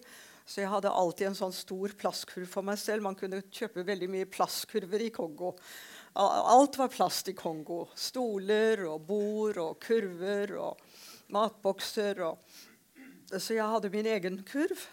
[0.48, 3.04] Så jeg hadde alltid en sånn stor plastkurv for meg selv.
[3.04, 5.52] Man kunne kjøpe veldig mye plastkurver i Kongo.
[6.16, 7.82] Alt var plast i Kongo.
[8.00, 10.86] Stoler og bord og kurver og
[11.36, 12.22] matbokser.
[12.24, 14.86] Og så jeg hadde min egen kurv.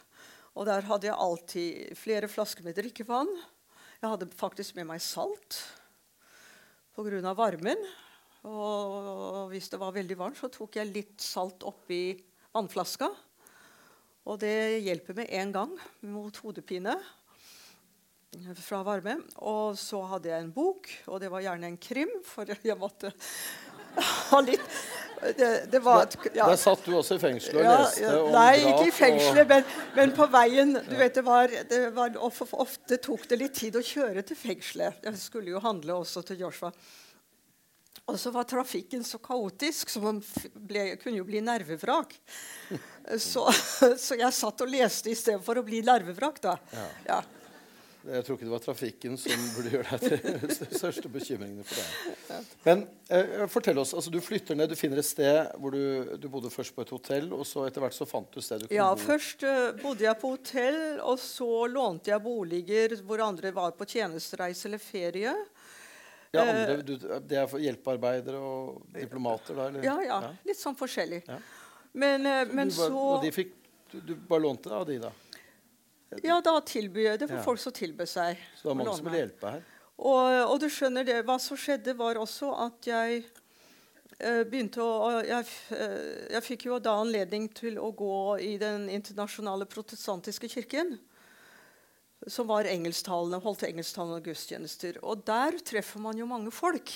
[0.58, 3.30] Og der hadde jeg alltid flere flasker med drikkevann.
[4.02, 5.60] Jeg hadde faktisk med meg salt
[6.98, 7.30] pga.
[7.34, 7.78] varmen.
[8.44, 12.18] Og hvis det var veldig varmt, så tok jeg litt salt oppi
[12.50, 13.08] vannflaska.
[14.24, 15.76] Og det hjelper med en gang
[16.08, 16.96] mot hodepine
[18.64, 19.18] fra varme.
[19.36, 23.12] Og så hadde jeg en bok, og det var gjerne en krim, for jeg måtte
[24.30, 24.84] ha litt
[25.24, 26.48] det, det var, ja.
[26.50, 29.62] Der satt du også i fengselet og ja, leste om Nei, ikke i fengselet, men,
[29.96, 30.74] men, på veien.
[30.84, 34.98] Du vet, det var, det var, Ofte tok det litt tid å kjøre til fengselet.
[35.06, 36.74] Jeg skulle jo handle også til Joshua.
[38.04, 40.18] Og så var trafikken så kaotisk, så man
[40.54, 42.12] ble, kunne jo bli nervevrak.
[43.20, 43.42] Så,
[44.00, 46.54] så, jeg satt og leste istedenfor å bli nervevrak, da.
[47.04, 47.18] Ja.
[48.04, 51.80] Jeg tror ikke det var trafikken som burde gjøre deg til de største bekymringene for
[51.80, 52.48] deg.
[52.66, 56.26] Men eh, fortell oss, altså Du flytter ned, du finner et sted hvor du, du,
[56.32, 58.76] bodde først på et hotell, og så etter hvert så fant du sted du kunne
[58.76, 59.00] ja, bo?
[59.00, 63.72] Ja, først uh, bodde jeg på hotell, og så lånte jeg boliger hvor andre var
[63.78, 65.32] på tjenestereise eller ferie.
[66.34, 66.94] Ja, andre, du,
[67.24, 69.58] Det er for hjelpearbeidere og diplomater?
[69.58, 71.22] Da, ja, ja, ja, Litt sånn forskjellig.
[71.28, 71.38] Ja.
[71.94, 73.54] Men, uh, men bare, så Og de fikk,
[73.92, 75.12] du, du bare lånte det av de, da?
[76.22, 78.42] Ja, da tilbyr det for folk som tilbød seg.
[78.54, 79.64] Så det var mange som ville hjelpe her?
[79.94, 83.24] Og, og, du skjønner det, hva som skjedde, var også at jeg
[84.18, 89.66] uh, begynte å jeg, jeg, fikk jo da anledning til å gå i Den internasjonale
[89.70, 90.96] protestantiske kirken.
[92.30, 95.00] Som var engelsktalende, holdt engelsktalende gudstjenester.
[95.04, 96.92] Og der treffer man jo mange folk.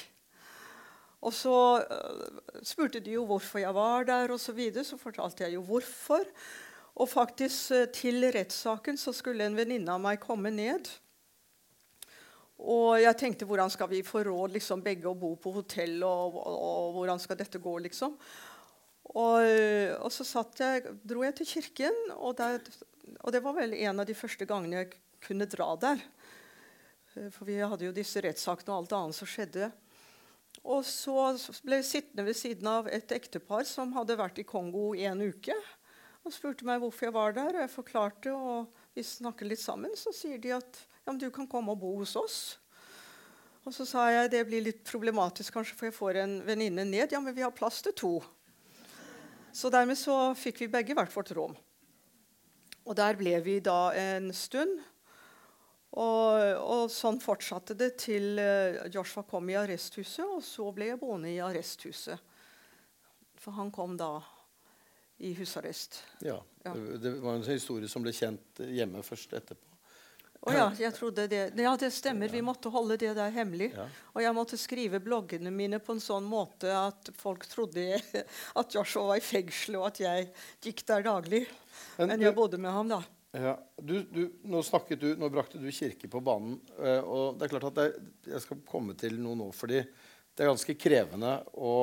[1.19, 5.45] Og så uh, spurte de jo hvorfor jeg var der, og så, videre, så fortalte
[5.45, 6.25] jeg jo hvorfor.
[6.99, 10.89] Og faktisk uh, til rettssaken så skulle en venninne av meg komme ned.
[12.59, 16.39] Og jeg tenkte hvordan skal vi få råd liksom, begge å bo på hotell, og,
[16.43, 18.17] og, og hvordan skal dette gå, liksom.
[19.09, 22.59] Og, eh, og så jeg, dro jeg til kirken, og, der,
[23.21, 26.03] og, det var vel en av de første gangene jeg kunne dra der.
[27.15, 29.71] Eh, for vi hadde jo disse rettssakene og alt annet som skjedde.
[30.65, 31.33] Og så
[31.65, 35.23] ble jeg sittende ved siden av et ektepar som hadde vært i Kongo i en
[35.23, 35.55] uke
[36.27, 37.55] og spurte meg hvorfor jeg var der.
[37.55, 39.95] og Jeg forklarte, og vi snakket litt sammen.
[39.97, 42.41] Så sier de at ja, du kan komme og bo hos oss.
[43.65, 47.15] Og så sa jeg det blir litt problematisk, kanskje, for jeg får en venninne ned.
[47.15, 48.13] Ja, men vi har plass til to.
[49.53, 51.57] Så dermed så fikk vi begge hvert vårt rom.
[52.89, 54.79] Og der ble vi da en stund.
[55.97, 61.01] Og, og sånn fortsatte det til eh, Joshua kom i arresthuset, og så ble jeg
[61.01, 62.21] boende i arresthuset.
[63.39, 64.19] For han kom da
[65.25, 66.03] i husarrest.
[66.21, 66.37] Ja.
[66.63, 66.75] Ja.
[66.75, 69.65] Det, var en historie som ble kjent hjemme først etterpå.
[70.47, 71.41] Å ja, jeg trodde det.
[71.59, 72.31] Ja, det stemmer.
[72.31, 73.73] Vi måtte holde det der hemmelig.
[73.75, 73.89] Ja.
[74.15, 77.99] Og jeg måtte skrive bloggene mine på en sånn måte at folk trodde
[78.61, 80.29] at Joshua var i fengsel, og at jeg
[80.63, 81.43] gikk der daglig.
[81.99, 83.03] Men Men jeg bodde med ham, da.
[83.39, 86.57] Ja, du, du, nå, snakket du, nå brakte du kirke på banen.
[86.83, 90.45] eh, og det er klart at jeg, Jeg skal komme til noe nå, fordi det
[90.45, 91.75] er ganske krevende å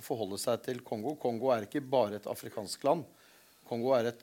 [0.00, 1.16] forholde seg til Kongo.
[1.20, 3.04] Kongo er ikke bare et afrikansk land.
[3.66, 4.22] Kongo er et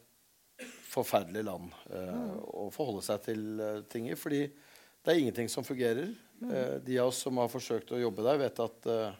[0.87, 4.15] forferdelig land eh, å forholde seg til uh, ting i.
[4.17, 6.09] Fordi det er ingenting som fungerer.
[6.41, 9.19] Eh, de av oss som har forsøkt å jobbe der, vet at eh,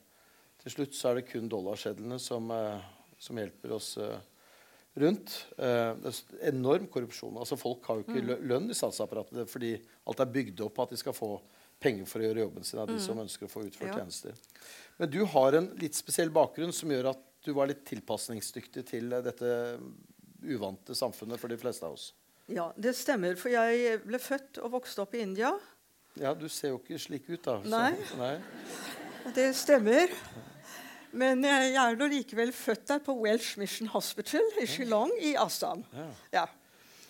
[0.63, 2.81] til slutt så er det kun dollarsedlene som, eh,
[3.21, 4.17] som hjelper oss eh,
[4.97, 5.33] rundt.
[5.57, 5.93] Eh,
[6.49, 7.37] enorm korrupsjon.
[7.37, 9.75] Altså Folk har jo ikke lønn i statsapparatet fordi
[10.07, 11.31] alt er bygd opp på at de skal få
[11.79, 13.99] penger for å gjøre jobben sin av de som ønsker å få utført Ja.
[13.99, 14.33] tjenester.
[14.97, 19.13] Men du har en litt spesiell bakgrunn som gjør at du var litt tilpasningsdyktig til
[19.13, 19.79] eh, dette
[20.43, 22.13] uvante samfunnet for de fleste av oss.
[22.47, 23.35] Ja, det stemmer.
[23.37, 25.51] For jeg ble født og vokste opp i India.
[26.17, 27.59] Ja, du ser jo ikke slik ut, da.
[27.61, 27.93] Så- Nei.
[28.17, 28.41] nei.
[29.35, 30.07] Det stemmer.
[31.17, 35.81] Men jeg er nå likevel født der på Welsh Mission Hospital i Shillong i Assam.
[35.95, 36.05] Ja.
[36.35, 36.45] Ja.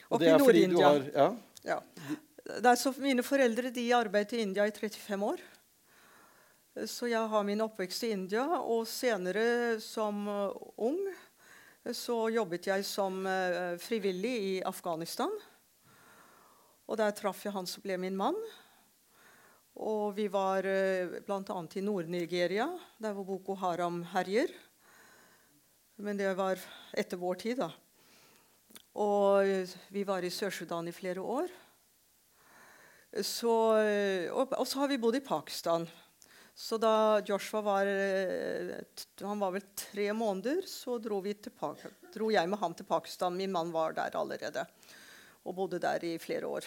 [0.08, 1.28] Og det er fordi du har ja,
[1.68, 1.82] Ja.
[2.48, 5.42] Det er så mine foreldre de arbeidet i India i 35 år.
[6.88, 8.46] Så jeg har min oppvekst i India.
[8.62, 11.02] Og senere, som eh, ung,
[11.92, 15.34] så jobbet jeg som eh, frivillig i Afghanistan.
[16.88, 18.38] Og der traff jeg han som ble min mann.
[19.78, 21.60] Og vi var uh, bl.a.
[21.78, 24.54] i Nord-Nigeria, der hvor Boko Haram herjer.
[26.02, 26.62] Men det var
[26.94, 27.72] etter vår tid, da.
[28.98, 31.50] Og eh, vi var i Sør-Sudan i flere år.
[33.22, 35.88] Så, eh, og, og så har vi bodd i Pakistan.
[36.58, 38.74] Så da Joshua var eh,
[39.22, 41.54] Han var vel tre måneder, så dro, til
[42.14, 43.38] dro jeg med ham til Pakistan.
[43.38, 44.66] Min mann var der allerede
[45.48, 46.66] og bodde der i flere år.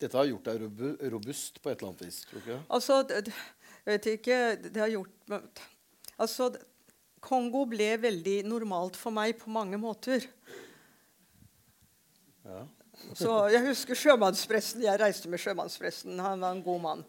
[0.00, 2.58] Dette har gjort deg robust på et eller annet vis, tror ikke?
[2.76, 5.62] Altså, jeg vet ikke Det har gjort
[6.22, 6.48] Altså,
[7.22, 10.24] Kongo ble veldig normalt for meg på mange måter.
[12.42, 12.64] Ja.
[13.14, 14.82] Så jeg husker sjømannspresten.
[14.84, 16.18] Jeg reiste med sjømannspresten.
[16.22, 17.04] Han var en god mann.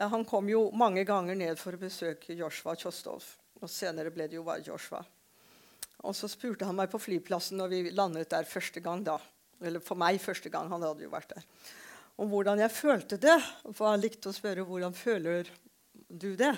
[0.00, 3.24] Han kom jo mange ganger ned for å besøke Joshua Kjostov.
[3.62, 5.00] Og senere ble det jo bare Joshua.
[6.04, 9.04] Og så spurte han meg på flyplassen når vi landet der første gang.
[9.06, 9.18] da.
[9.62, 10.70] Eller for meg første gang.
[10.72, 11.44] Han hadde jo vært der.
[12.18, 13.36] Om hvordan jeg følte det.
[13.72, 15.50] For han likte å spørre hvordan føler
[16.08, 16.54] du det.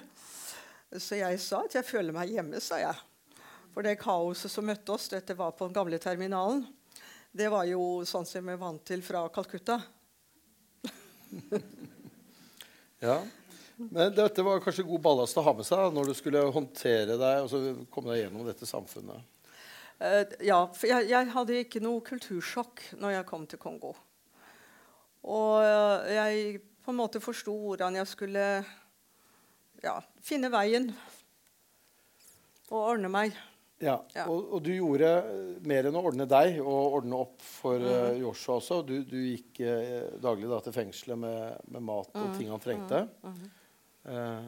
[0.96, 2.96] Så jeg sa at jeg føler meg hjemme, sa jeg.
[3.74, 6.62] For det kaoset som møtte oss, dette var på den gamle terminalen,
[7.36, 9.80] det var jo sånn som vi er vant til fra Calcutta.
[13.04, 13.18] Ja.
[13.76, 17.44] Men dette var kanskje god ballast å ha med seg når du skulle håndtere deg
[17.44, 19.20] og komme deg gjennom dette samfunnet.
[19.96, 23.94] Eh, ja, for jeg, jeg hadde ikke noe kultursjokk når jeg kom til Kongo.
[25.26, 28.46] Og eh, jeg på en måte forsto hvordan jeg skulle
[29.82, 30.90] ja, finne veien
[32.70, 33.36] og ordne meg.
[33.80, 34.24] Ja, Ja.
[34.32, 35.08] Og, og du gjorde
[35.68, 38.78] mer enn å ordne deg og ordne opp for eh, Joshua også.
[38.88, 43.02] Du, du gikk eh, daglig da, til fengselet med, med mat og ting han trengte.
[44.08, 44.46] Eh,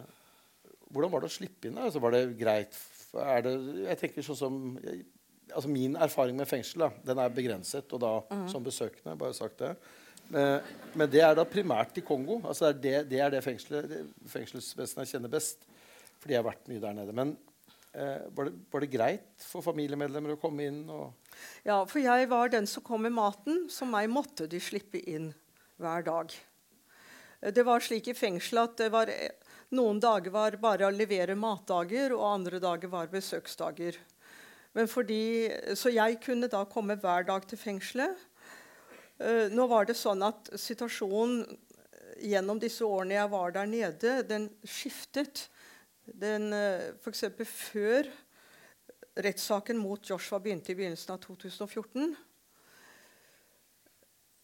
[0.89, 1.77] hvordan var det å slippe inn?
[1.83, 2.79] Altså, var det greit?
[3.21, 5.05] Er det, jeg tenker sånn som jeg,
[5.55, 8.13] altså Min erfaring med fengsel da, den er begrenset, og da
[8.51, 9.17] som besøkende.
[9.19, 9.75] bare sagt det.
[10.29, 10.61] Men,
[10.95, 12.41] men det er da primært i Kongo.
[12.45, 13.95] Altså det, er det, det er det fengselet,
[14.29, 15.65] fengselsvesenet jeg kjenner best.
[16.21, 17.15] Fordi jeg har vært mye der nede.
[17.17, 17.33] Men
[17.95, 20.83] eh, var, det, var det greit for familiemedlemmer å komme inn?
[21.65, 23.65] Ja, for jeg var den som kom med maten.
[23.73, 25.31] Så meg måtte de slippe inn
[25.81, 26.35] hver dag.
[27.41, 29.33] Eh, Det var slik i fengselet at det var, eh,
[29.79, 33.97] noen dager var bare å levere matdager, og andre dager var besøksdager.
[34.87, 38.15] Fordi, så jeg kunne da komme hver dag til fengselet.
[39.19, 44.13] Uh, Nå var det sånn at situasjonen eh, gjennom disse årene jeg var der nede,
[44.29, 45.49] den skiftet.
[46.07, 48.07] Den, uh, for eksempel før
[49.19, 52.15] rettssaken mot Joshua begynte i begynnelsen av 2014.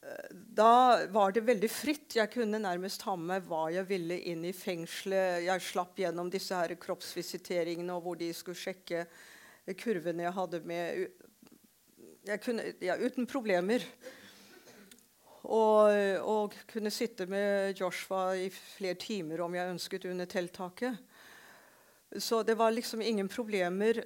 [0.02, 2.16] eh, Da var det veldig fritt.
[2.18, 5.44] Jeg kunne nærmest ha med hva jeg ville inn i fengselet.
[5.46, 9.06] Jeg slapp gjennom disse her kroppsvisiteringene og hvor de skulle sjekke
[9.72, 11.06] kurvene jeg hadde med.
[12.28, 13.84] Jeg kunne, ja, uten problemer.
[15.44, 15.92] Og,
[16.24, 20.96] og kunne sitte med Joshua i flere timer om jeg ønsket under telttaket.
[22.16, 24.00] Så det var liksom ingen problemer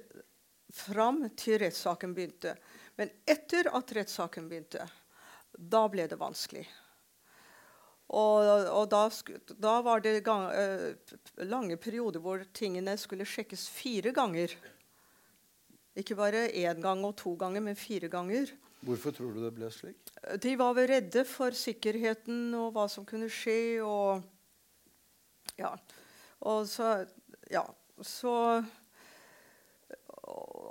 [0.73, 2.55] fram til rettssaken begynte.
[2.99, 4.83] Men etter at rettssaken begynte,
[5.55, 6.65] da ble det vanskelig.
[8.09, 8.41] Og,
[8.73, 9.03] og da,
[9.53, 14.55] da, var det gang, uh, lange perioder hvor tingene skulle sjekkes fire ganger.
[15.99, 18.51] Ikke bare én gang og to ganger, men fire ganger.
[18.85, 20.11] Hvorfor tror du det ble slik?
[20.39, 23.83] De var vel redde for sikkerheten og hva som kunne skje.
[23.83, 24.23] Og,
[25.59, 25.73] ja.
[26.47, 26.93] og så,
[27.51, 27.65] ja,
[27.99, 28.35] så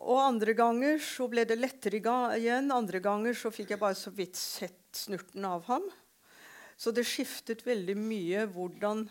[0.09, 2.72] og andre ganger så ble det lettere igjen.
[2.72, 5.85] Andre ganger så fikk jeg bare så vidt sett snurten av ham.
[6.79, 9.05] Så det skiftet veldig mye hvordan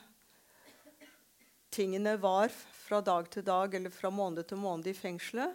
[1.70, 5.54] tingene var fra dag til dag eller fra måned til måned i fengselet.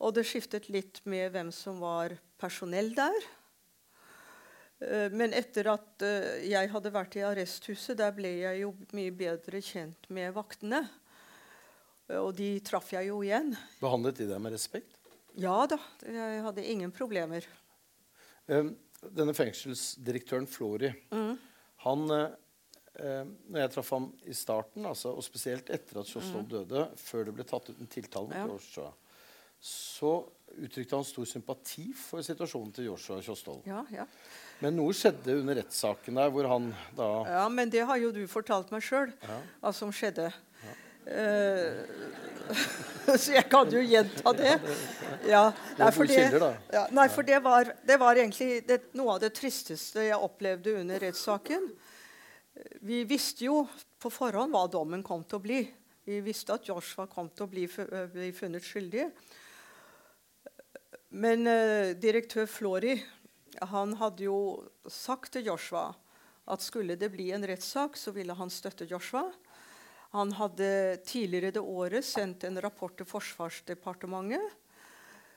[0.00, 3.18] Og det skiftet litt med hvem som var personell der.
[4.80, 9.12] Eh, men etter at eh, jeg hadde vært i arresthuset, der ble jeg jo mye
[9.12, 10.86] bedre kjent med vaktene.
[12.18, 13.52] Og de traff jeg jo igjen.
[13.78, 14.96] Behandlet de deg med respekt?
[15.38, 15.76] Ja da.
[16.02, 17.44] Jeg hadde ingen problemer.
[18.50, 21.36] Denne fengselsdirektøren Flori, mm.
[21.84, 26.48] han når jeg traff ham i starten, altså, og spesielt etter at Kjostov mm.
[26.50, 28.48] døde, før det ble tatt ut en tiltale mot ja.
[28.50, 28.90] Joshua,
[29.60, 30.12] så
[30.56, 33.60] uttrykte han stor sympati for situasjonen til Joshua Kjostol.
[33.68, 34.06] Ja, ja.
[34.60, 38.24] Men noe skjedde under rettssaken der hvor han da Ja, men det har jo du
[38.28, 39.12] fortalt meg sjøl,
[39.60, 40.30] hva som skjedde.
[41.10, 41.80] Uh,
[43.20, 44.56] så jeg kan jo gjenta det.
[45.28, 45.46] Ja,
[45.78, 46.26] nei, for det,
[46.74, 50.76] ja, nei, for det var, det var egentlig det, noe av det tristeste jeg opplevde
[50.82, 51.70] under rettssaken.
[52.84, 53.62] Vi visste jo
[54.00, 55.60] på forhånd hva dommen kom til å bli.
[56.04, 57.66] Vi visste at Joshua kom til å bli,
[58.12, 59.06] bli funnet skyldig.
[61.10, 62.94] Men uh, direktør Flori
[63.58, 64.38] han hadde jo
[64.86, 65.88] sagt til Joshua
[66.50, 69.26] at skulle det bli en rettssak, så ville han støtte Joshua.
[70.14, 74.56] Han hadde tidligere det året sendt en rapport til Forsvarsdepartementet.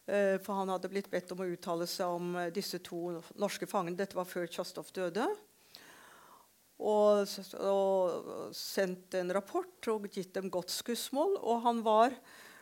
[0.05, 3.69] Eh, for han hadde blitt bedt om å uttale seg om eh, disse to norske
[3.69, 3.99] fangene.
[3.99, 5.27] Dette var før Tjostov døde.
[6.83, 7.29] Og,
[7.61, 11.37] og, sendt en rapport og gitt dem godt skussmål.
[11.39, 12.17] Og han var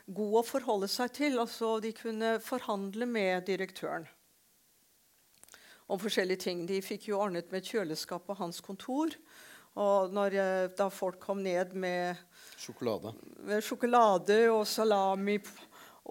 [0.07, 1.37] god å forholde seg til.
[1.39, 4.07] altså De kunne forhandle med direktøren
[5.91, 6.65] om forskjellige ting.
[6.67, 9.11] De fikk jo ordnet med kjøleskap på hans kontor.
[9.79, 10.35] Og når,
[10.75, 12.19] da folk kom ned med
[12.59, 13.13] sjokolade.
[13.47, 15.37] med sjokolade og salami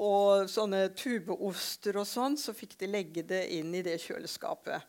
[0.01, 4.87] og sånne tubeoster og sånn, så fikk de legge det inn i det kjøleskapet.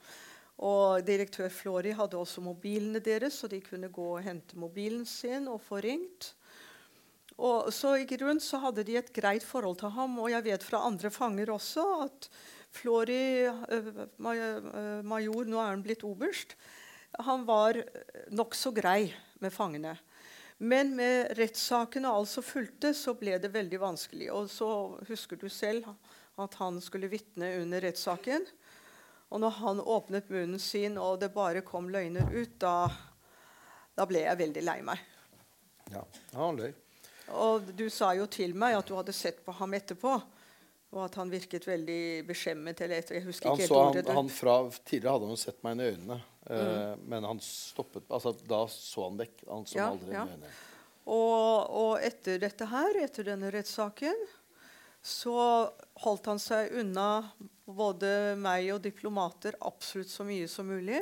[0.62, 5.50] Og direktør Flori hadde også mobilene deres, så de kunne gå og hente mobilen sin
[5.50, 6.36] og få ringt.
[7.42, 10.66] Og så i grunn så hadde de et greit forhold til ham, og jeg vet
[10.66, 12.30] fra andre fanger også at
[12.72, 16.56] Flori, eh, eh, major, nå er han blitt oberst,
[17.20, 17.82] han var
[18.32, 19.12] nokså grei
[19.44, 19.98] med fangene.
[20.62, 24.28] Men med rettssaken og alt som fulgte, så ble det veldig vanskelig.
[24.32, 24.70] Og så
[25.10, 25.90] husker du selv
[26.40, 28.46] at han skulle vitne under rettssaken.
[29.34, 32.92] Og når han åpnet munnen sin, og det bare kom løgner ut, da,
[33.98, 35.02] da ble jeg veldig lei meg.
[35.92, 36.06] Ja,
[36.38, 36.72] han løy.
[37.38, 40.16] Og du sa jo til meg at du hadde sett på ham etterpå.
[40.92, 42.82] Og at han virket veldig beskjemmet.
[42.82, 44.08] eller etter, jeg husker ikke helt ordet.
[44.10, 46.52] Han, han fra, tidligere hadde han sett meg inn i øynene, mm.
[46.52, 49.46] uh, men han stoppet altså, Da så han vekk.
[49.48, 50.26] Han så ja, aldri ja.
[50.28, 50.54] inn i øynene.
[51.12, 54.20] Og, og, etter dette her, etter denne rettssaken,
[55.02, 55.38] så
[56.04, 57.08] holdt han seg unna
[57.66, 61.00] både meg og diplomater absolutt så mye som mulig.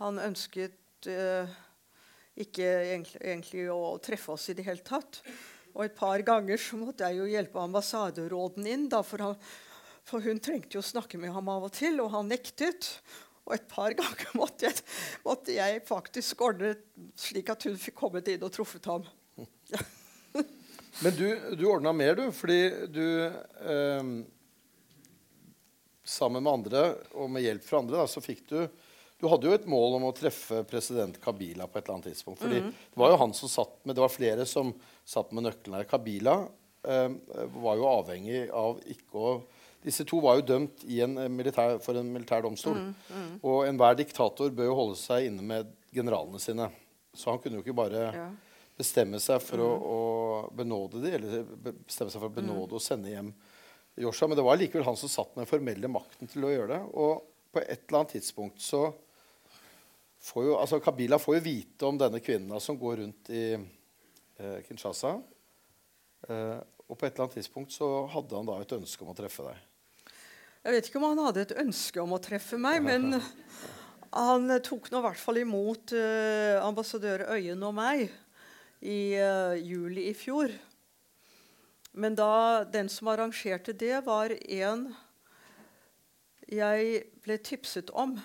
[0.00, 1.52] Han ønsket uh,
[2.38, 5.20] ikke egentlig, egentlig å treffe oss i det hele tatt.
[5.72, 9.36] Og et par ganger så måtte jeg jo hjelpe ambassaderåden inn, da, for, han,
[10.08, 12.90] for, hun trengte jo snakke med ham av og til, og han nektet.
[13.46, 14.84] Og et par ganger måtte jeg,
[15.24, 16.74] måtte jeg faktisk ordne
[17.18, 19.08] slik at hun fikk kommet inn og truffet ham.
[19.72, 19.82] Ja.
[21.02, 21.26] Men du,
[21.56, 22.60] du ordna mer, du, fordi
[22.92, 24.12] du eh,
[26.02, 26.80] Sammen med andre
[27.14, 28.58] og med hjelp fra andre da, så fikk du
[29.22, 32.40] du hadde jo et mål om å treffe president Kabila på et eller annet tidspunkt.
[32.42, 32.70] fordi mm.
[32.90, 34.72] Det var jo han som satt med, det var flere som
[35.06, 35.86] satt med nøkkelen her.
[35.86, 36.34] Kabila
[36.82, 37.12] eh,
[37.54, 39.34] var jo avhengig av ikke å
[39.82, 42.76] Disse to var jo dømt en militær, for en militær domstol.
[42.78, 43.30] Mm, mm.
[43.50, 46.68] Og enhver diktator bør jo holde seg inne med generalene sine.
[47.10, 48.28] Så han kunne jo ikke bare ja.
[48.78, 49.88] bestemme seg for å, mm.
[49.96, 49.98] å,
[50.60, 52.76] benåde de, eller bestemme seg for å benåde mm.
[52.78, 53.32] og sende hjem
[54.06, 54.30] Joshua.
[54.30, 56.80] Men det var likevel han som satt med den formelle makten til å gjøre det.
[56.94, 58.86] Og på et eller annet tidspunkt så
[60.22, 64.58] får jo, altså Kabila får jo vite om denne kvinnen som går rundt i eh,
[64.68, 65.16] Kinshasa.
[66.28, 69.18] Eh, og på et eller annet tidspunkt så hadde han da et ønske om å
[69.18, 69.68] treffe deg.
[70.62, 73.16] Jeg vet ikke om han hadde et ønske om å treffe meg, men
[74.30, 78.06] han tok nå i hvert fall imot eh, ambassadør Øyen og meg
[78.82, 80.50] i uh, juli i fjor.
[81.92, 84.88] Men da den som arrangerte det, var en
[86.52, 88.16] jeg ble tipset om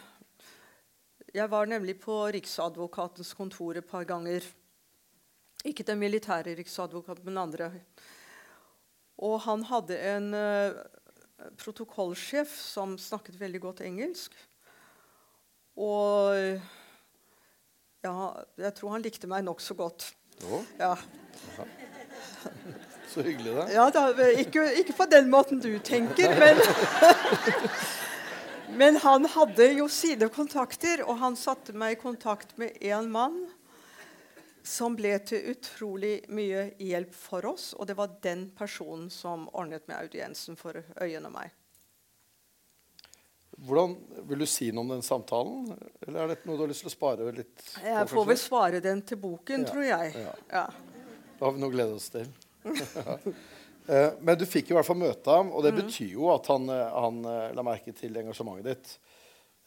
[1.38, 4.42] Jeg var nemlig på Riksadvokatens kontor et par ganger.
[5.68, 7.68] Ikke den militære riksadvokaten, men andre.
[9.22, 10.74] Og han hadde en uh,
[11.62, 14.34] protokollsjef som snakket veldig godt engelsk.
[15.78, 16.34] Og
[18.02, 18.16] ja,
[18.58, 20.16] jeg tror han likte meg nokså godt.
[20.48, 20.64] Oh.
[20.80, 20.96] Ja.
[23.14, 23.68] Så hyggelig, da.
[23.72, 24.08] Ja, da,
[24.42, 26.58] ikke, ikke, på den måten du tenker, men
[28.78, 33.40] Men han hadde jo sine kontakter, og han satte meg i kontakt med en mann
[34.68, 37.72] som ble til utrolig mye hjelp for oss.
[37.78, 41.54] Og det var den personen som ordnet med audiensen for øyene meg.
[43.58, 43.96] Hvordan
[44.30, 45.72] Vil du si noe om den samtalen,
[46.06, 47.86] eller er dette noe du har lyst til å spare litt på?
[47.88, 50.12] Jeg får vel svare den til boken, Ja, tror jeg.
[50.22, 50.34] ja.
[50.52, 50.66] Ja.
[51.40, 52.30] Da har vi noe å glede oss til.
[53.88, 55.82] Eh, Men du fikk i hvert fall møte ham, og det Mm.
[55.86, 58.98] betyr jo at han, eh, han eh, la merke til engasjementet ditt.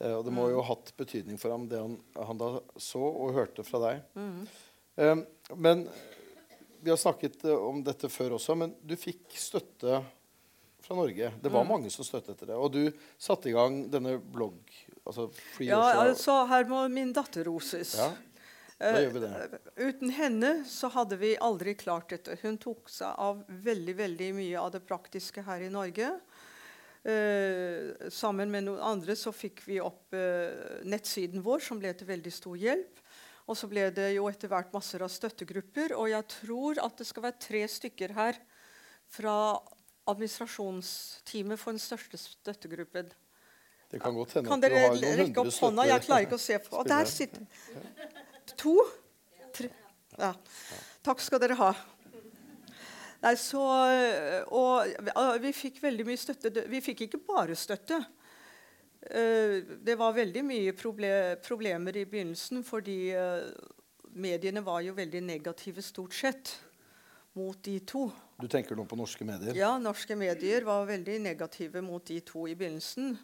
[0.00, 0.50] Og det må Mm.
[0.52, 4.02] jo ha hatt betydning for ham, det han, han da så og hørte fra deg.
[4.16, 5.26] Mm.
[5.56, 5.88] Men
[6.82, 10.02] vi har snakket om dette før også, men du fikk støtte
[10.80, 11.30] fra Norge.
[11.42, 11.52] Det Mm.
[11.52, 12.48] var mange som støttet det.
[12.56, 14.56] Og du satte i gang denne blogg...
[15.06, 17.96] Altså ja, altså, her må min datter roses.
[17.98, 18.10] Ja,
[18.80, 22.38] Uten henne så hadde vi aldri klart dette.
[22.40, 26.08] Hun tok seg av veldig veldig mye av det praktiske her i Norge.
[27.00, 32.08] Eh, sammen med noen andre så fikk vi opp eh, nettsiden vår, som ble til
[32.08, 33.02] veldig stor hjelp.
[33.50, 35.96] Og så ble det jo etter hvert masser av støttegrupper.
[35.98, 38.38] Og jeg tror at det skal være tre stykker her
[39.10, 39.34] fra
[40.10, 43.10] administrasjonsteamet for den største støttegruppen.
[43.90, 45.86] Det kan godt hende at du har noen hundre hånda?
[45.90, 46.60] Jeg klarer ikke å se.
[46.78, 47.46] Og der sitter
[48.56, 48.74] To?
[49.54, 49.70] Tre?
[50.18, 50.34] Ja.
[51.06, 51.70] Takk skal dere ha.
[53.20, 53.60] Nei, så,
[54.56, 56.64] og vi fikk veldig mye støtte.
[56.72, 57.98] Vi fikk ikke bare støtte.
[59.10, 63.46] Eh, Det var veldig mye proble problemer i begynnelsen fordi eh,
[64.12, 66.54] mediene var jo veldig negative stort sett
[67.36, 68.08] mot de to.
[68.40, 69.54] Du tenker nå på norske medier?
[69.56, 73.14] Ja, norske medier var veldig negative mot de to i begynnelsen.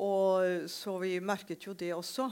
[0.00, 2.28] Og så vi merket jo det også.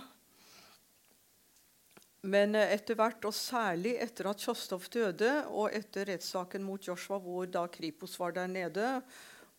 [2.26, 7.20] Men eh, etter hvert, og særlig etter at Kjostov døde, og etter rettssaken mot Joshua,
[7.22, 8.88] hvor da Kripos var der nede,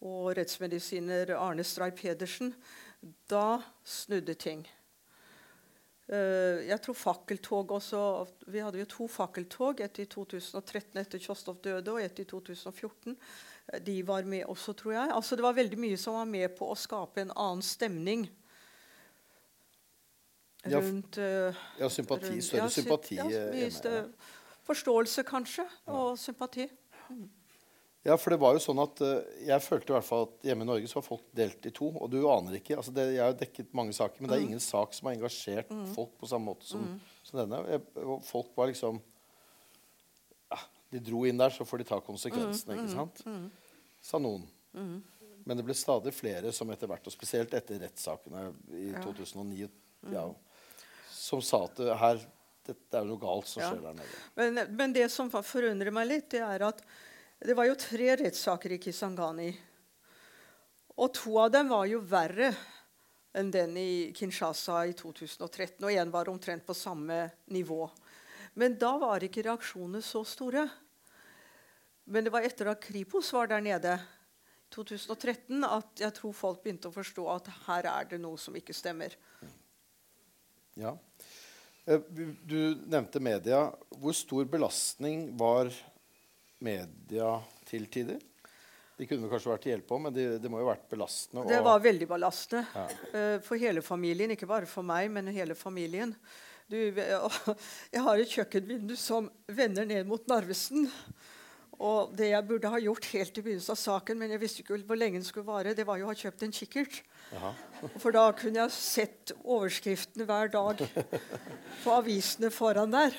[0.03, 2.53] og rettsmedisiner Arne Stray Pedersen,
[3.31, 4.67] da snudde ting.
[6.09, 7.99] Eh, jeg tror fakkeltog også
[8.49, 9.81] Vi hadde jo to fakkeltog.
[9.85, 13.15] Et i 2013 etter Kjostov døde, og et i 2014.
[13.73, 15.11] Eh, De var med også, tror jeg.
[15.13, 18.27] Altså, det var veldig mye som var med på å skape en annen stemning
[20.65, 22.29] rundt eh, Ja, sympati.
[22.33, 23.15] rundt- Større ja, sy- sympati.
[23.15, 24.09] Ja, eh, større
[24.67, 26.69] forståelse, kanskje, og sympati.
[28.05, 30.63] Ja, for det var jo sånn at eh, Jeg følte i hvert fall at hjemme
[30.63, 31.89] i Norge så var folk delt i to.
[31.99, 32.77] Og du aner ikke.
[32.77, 35.15] altså det, Jeg har jo dekket mange saker, men det er ingen sak som har
[35.17, 36.85] engasjert folk på samme måte som,
[37.23, 37.59] som denne.
[37.69, 37.81] Jeg,
[38.23, 39.01] folk var liksom
[40.51, 40.57] ja,
[40.91, 43.23] De dro inn der, så får de ta konsekvensene, ikke sant?
[44.01, 44.47] Sa noen.
[44.73, 49.67] Men det ble stadig flere som etter hvert, og spesielt etter rettssakene i 2009,
[50.13, 50.23] ja,
[51.29, 52.21] som sa at det her
[52.69, 53.69] dette er noe galt som Ja.
[53.71, 54.17] skjer der nede.
[54.37, 56.83] Men, men det som forundrer meg litt, det er at
[57.39, 59.49] det var jo tre rettssaker i Kisangani.
[60.99, 62.51] Og to av dem var jo verre
[63.39, 65.79] enn den i Kinshasa i 2013.
[65.85, 67.87] Og én var omtrent på samme nivå.
[68.59, 70.65] Men da var ikke reaksjonene så store.
[72.09, 76.59] Men det var etter at Kripos var der nede i 2013, at jeg tror folk
[76.61, 79.15] begynte å forstå at her er det noe som ikke stemmer.
[80.77, 80.97] Ja.
[81.85, 81.99] Eh,
[82.45, 83.71] Du nevnte media.
[83.89, 85.71] Hvor stor belastning var
[86.59, 88.19] media til tider?
[88.99, 90.89] De kunne vel kanskje vært til hjelp òg, men det, de må jo ha vært
[90.91, 91.45] belastende.
[91.47, 92.87] Det var veldig belastende Ja.
[93.15, 94.31] eh, for hele familien.
[94.35, 96.11] Ikke bare for meg, men hele familien.
[96.69, 96.75] Du,
[97.95, 100.89] jeg har et kjøkkenvindu som vender ned mot Narvesen.
[101.79, 104.81] Og det jeg burde ha gjort helt i begynnelsen av saken, men jeg visste ikke
[104.87, 107.01] hvor lenge den skulle vare, det var jo å ha kjøpt en kikkert.
[108.03, 110.83] For da kunne jeg sett overskriftene hver dag
[111.83, 113.15] på avisene foran der.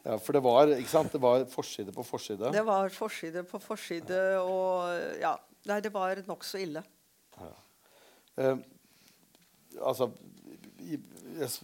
[0.00, 1.12] Ja, for det var, ikke sant?
[1.12, 2.48] det var forside på forside.
[2.54, 5.34] Det var forside på forside, og ja,
[5.68, 6.80] nei, det var nokså ille.
[8.40, 8.56] Eh,
[9.80, 10.10] altså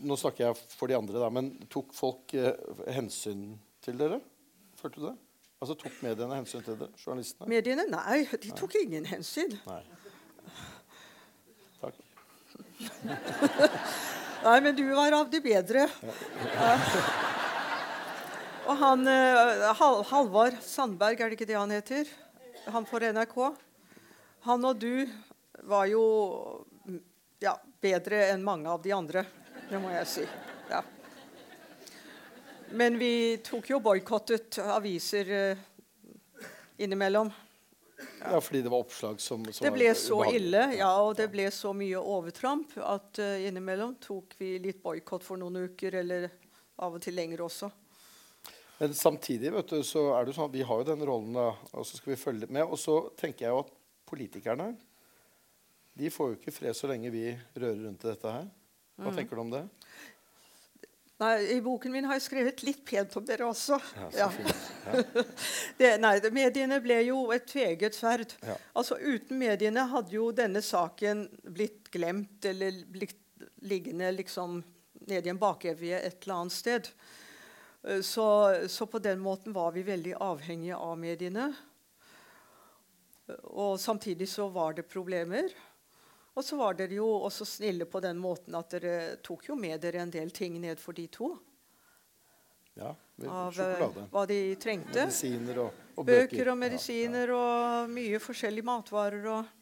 [0.05, 2.53] Nå snakker jeg for de andre, da, men tok folk eh,
[2.93, 4.20] hensyn til dere?
[4.77, 5.14] Følte du det?
[5.57, 6.91] Altså Tok mediene hensyn til det?
[7.01, 7.49] Journalistene?
[7.49, 7.87] Mediene?
[7.89, 9.55] Nei, de tok ingen hensyn.
[9.66, 9.83] Nei.
[11.81, 12.03] Takk.
[14.47, 15.87] Nei, men du var av de bedre.
[16.05, 16.70] Ja.
[18.66, 22.09] Og han eh, Hal Halvard Sandberg, er det ikke det han heter?
[22.74, 23.37] Han for NRK.
[24.47, 25.07] Han og du
[25.70, 26.03] var jo
[27.43, 29.22] ja, bedre enn mange av de andre.
[29.70, 30.27] Det må jeg si.
[30.70, 30.83] Ja.
[32.70, 35.58] Men vi tok jo boikottet aviser eh,
[36.82, 37.30] innimellom.
[38.20, 41.46] Ja, fordi det var oppslag som, som Det ble så ille, ja, og det ble
[41.54, 46.28] så mye overtramp at eh, innimellom tok vi litt boikott for noen uker, eller
[46.82, 47.70] av og til lenger også.
[48.76, 51.32] Men samtidig vet du, så er det jo sånn at vi har jo den rollen,
[51.38, 52.66] da, og så skal vi følge litt med.
[52.68, 53.70] Og så tenker jeg jo at
[54.10, 54.74] politikerne
[55.96, 58.50] de får jo ikke fred så lenge vi rører rundt i dette her.
[59.00, 59.16] Hva Mm.
[59.16, 59.62] tenker du om det?
[61.16, 63.78] Nei, I boken min har jeg skrevet litt pent om dere også.
[64.12, 64.26] Ja.
[64.28, 65.02] Ja.
[65.80, 68.34] Det, nei, mediene ble jo et tveget sverd.
[68.44, 68.56] Ja.
[68.76, 71.24] Altså Uten mediene hadde jo denne saken
[71.56, 73.16] blitt glemt eller blitt
[73.64, 74.58] liggende liksom
[75.08, 76.90] nede i en bakevje et eller annet sted.
[77.86, 78.26] Eh, Så,
[78.68, 81.48] så på den måten var vi veldig avhengige av mediene.
[83.28, 85.48] Eh, Og samtidig så var det problemer.
[86.37, 89.80] Og så var dere jo også snille på den måten at dere tok jo med
[89.80, 91.30] dere en del ting ned for de to.
[92.76, 92.91] ja
[93.24, 94.03] Av eh, sjokolade.
[94.12, 95.07] hva de trengte.
[95.07, 99.55] Medisiner og, og Bøker og Ja, medisiner og mye forskjellige matvarer og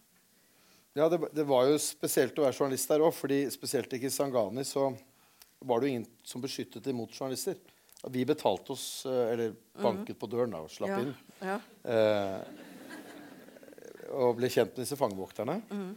[0.95, 4.63] Ja, det, det var jo spesielt å være journalist der òg, fordi spesielt i Kisangani
[4.67, 4.89] så
[5.65, 7.57] var det jo ingen som beskyttet imot journalister.
[8.11, 11.15] Vi betalte oss, eh, eller banket på døren da, og slapp ja, inn.
[11.41, 11.57] ja.
[11.95, 12.43] Eh,
[14.15, 15.57] og ble kjent med disse fangevokterne.
[15.71, 15.95] Mm.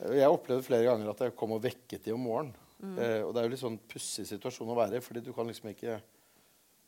[0.00, 2.54] Jeg opplevde flere ganger at jeg kom og vekket de om morgenen.
[2.80, 2.94] Mm.
[2.96, 5.46] Eh, og det er jo litt sånn pussig situasjon å være i, fordi du kan
[5.50, 5.98] liksom ikke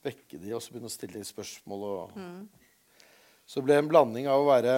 [0.03, 1.85] vekke de og så begynne å stille de spørsmål.
[1.91, 2.17] Og...
[2.17, 2.49] Mm.
[3.45, 4.77] Så det ble en blanding av å være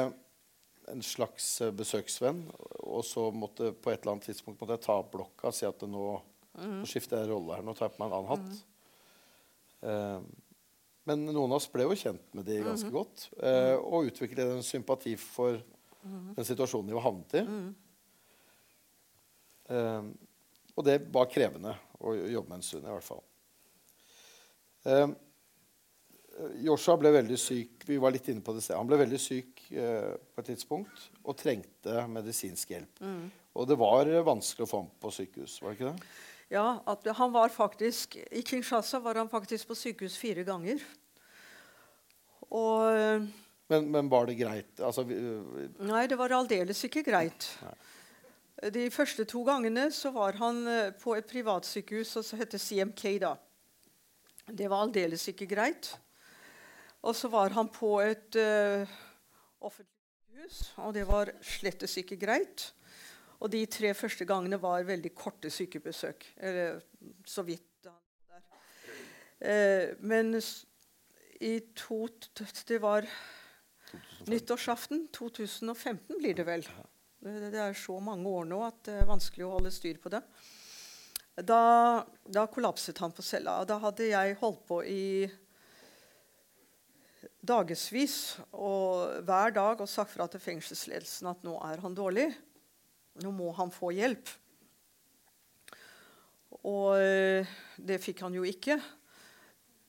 [0.90, 2.42] en slags eh, besøksvenn,
[2.82, 5.66] og så måtte på et eller annet tidspunkt måtte jeg ta opp blokka og si
[5.70, 6.20] at nå,
[6.54, 6.74] Mm.
[6.82, 7.64] nå skifter jeg rolle her.
[7.66, 8.58] Nå tar jeg på meg en annen hatt.
[9.82, 10.20] Eh,
[11.10, 12.68] men noen av oss ble jo kjent med de Mm-hmm.
[12.68, 15.58] ganske godt, eh, og utviklet en sympati for
[16.04, 16.34] Mm-hmm.
[16.36, 17.42] den situasjonen de var havnet i.
[19.68, 19.76] Mm.
[19.76, 20.30] Eh,
[20.74, 23.22] og det var krevende å jobbe med en stund, i hvert fall.
[24.90, 25.06] Eh,
[26.66, 27.84] Joshua ble veldig syk.
[27.86, 28.64] Vi var litt inne på det.
[28.74, 32.98] Han ble veldig syk eh, på et tidspunkt og trengte medisinsk hjelp.
[33.06, 33.28] Mm.
[33.54, 36.14] Og det var eh, vanskelig å få ham på sykehus, var det ikke det?
[36.54, 40.82] ja, at han var faktisk I Kinshasa var han faktisk på sykehus fire ganger.
[42.50, 43.24] Og eh,
[43.72, 44.74] Men, men var det greit?
[44.84, 47.46] Altså, vi, vi- Nei, det var aldeles ikke greit.
[47.62, 47.74] Nei.
[48.72, 53.02] De første to gangene så var han eh, på et privatsykehus som heter CMK.
[53.20, 53.34] da.
[54.48, 55.90] Det var aldeles ikke greit.
[57.04, 58.88] Og så var han på et uh,
[59.60, 62.70] offentlig hus, og det var slettes ikke greit.
[63.44, 66.24] Og de tre første gangene var veldig korte sykebesøk.
[66.36, 66.80] Eller
[67.28, 68.00] så vidt han
[68.30, 68.64] var der.
[69.44, 70.40] Uh, men
[71.44, 72.06] i to,
[72.68, 73.04] det var
[74.24, 76.68] nyttårsaften 2015 blir det vel.
[77.24, 80.10] Det, det er så mange år nå at det er vanskelig å holde styr på
[80.12, 80.20] det.
[81.40, 83.62] Da, da kollapset han på cella.
[83.62, 85.24] og Da hadde jeg holdt på i
[87.40, 88.18] dagevis
[88.52, 92.28] og hver dag og sagt fra til fengselsledelsen at nå er han dårlig.
[93.24, 94.28] Nå må han få hjelp.
[96.60, 98.76] Og eh, det fikk han jo ikke.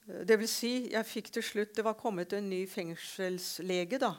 [0.05, 4.13] Det vil si, jeg fikk til slutt Det var kommet en ny fengselslege, da.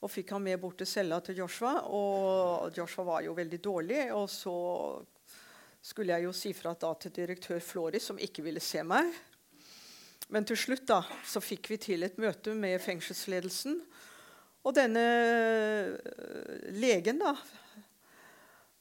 [0.00, 1.74] Og fikk han med bort til cella til Joshua.
[1.92, 4.04] Og Joshua var jo veldig dårlig.
[4.16, 4.54] Og så
[5.82, 9.12] skulle jeg jo si fra da til direktør Flori, som ikke ville se meg.
[10.30, 13.80] Men til slutt da, så fikk vi til et møte med fengselsledelsen.
[14.64, 17.34] Og denne øh, legen, da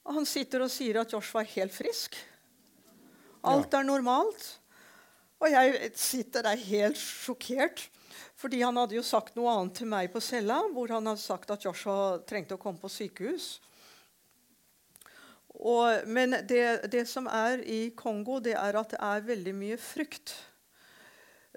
[0.09, 2.15] Han sitter og sier at Joshua er helt frisk.
[3.45, 4.59] Alt er normalt.
[5.39, 7.89] Og jeg sitter der helt sjokkert.
[8.39, 11.51] Fordi han hadde jo sagt noe annet til meg på cella, hvor han hadde sagt
[11.53, 13.57] at Joshua trengte å komme på sykehus.
[15.59, 19.80] Og, men det, det som er i Kongo, det er at det er veldig mye
[19.82, 20.36] frykt.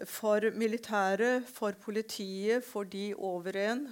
[0.08, 3.84] For militæret, for politiet, for de over en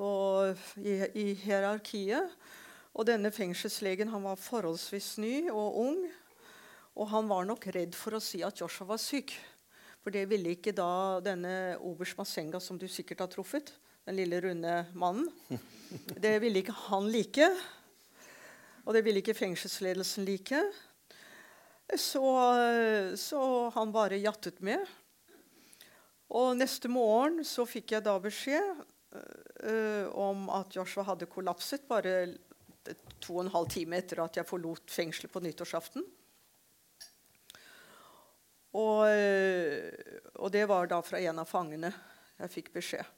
[0.00, 2.32] i, i hierarkiet.
[2.96, 6.00] Og denne fengselslegen han var forholdsvis ny og ung.
[6.96, 9.36] Og han var nok redd for å si at Joshua var syk.
[10.06, 11.52] For det ville ikke da denne
[11.82, 13.72] oberst Masenga, som du sikkert har truffet,
[14.06, 15.26] den lille, runde mannen,
[16.22, 17.48] det ville ikke han like.
[18.84, 20.60] Og det ville ikke fengselsledelsen like.
[21.98, 22.22] Så,
[23.18, 23.40] så
[23.74, 24.86] han bare jattet med.
[26.38, 32.14] Og neste morgen så fikk jeg da beskjed uh, om at Joshua hadde kollapset bare
[33.18, 36.06] to og en halv time etter at jeg forlot fengselet på nyttårsaften.
[38.76, 39.92] Og, øh,
[40.36, 41.92] og det var da fra en av fangene
[42.36, 43.14] jeg fikk beskjed.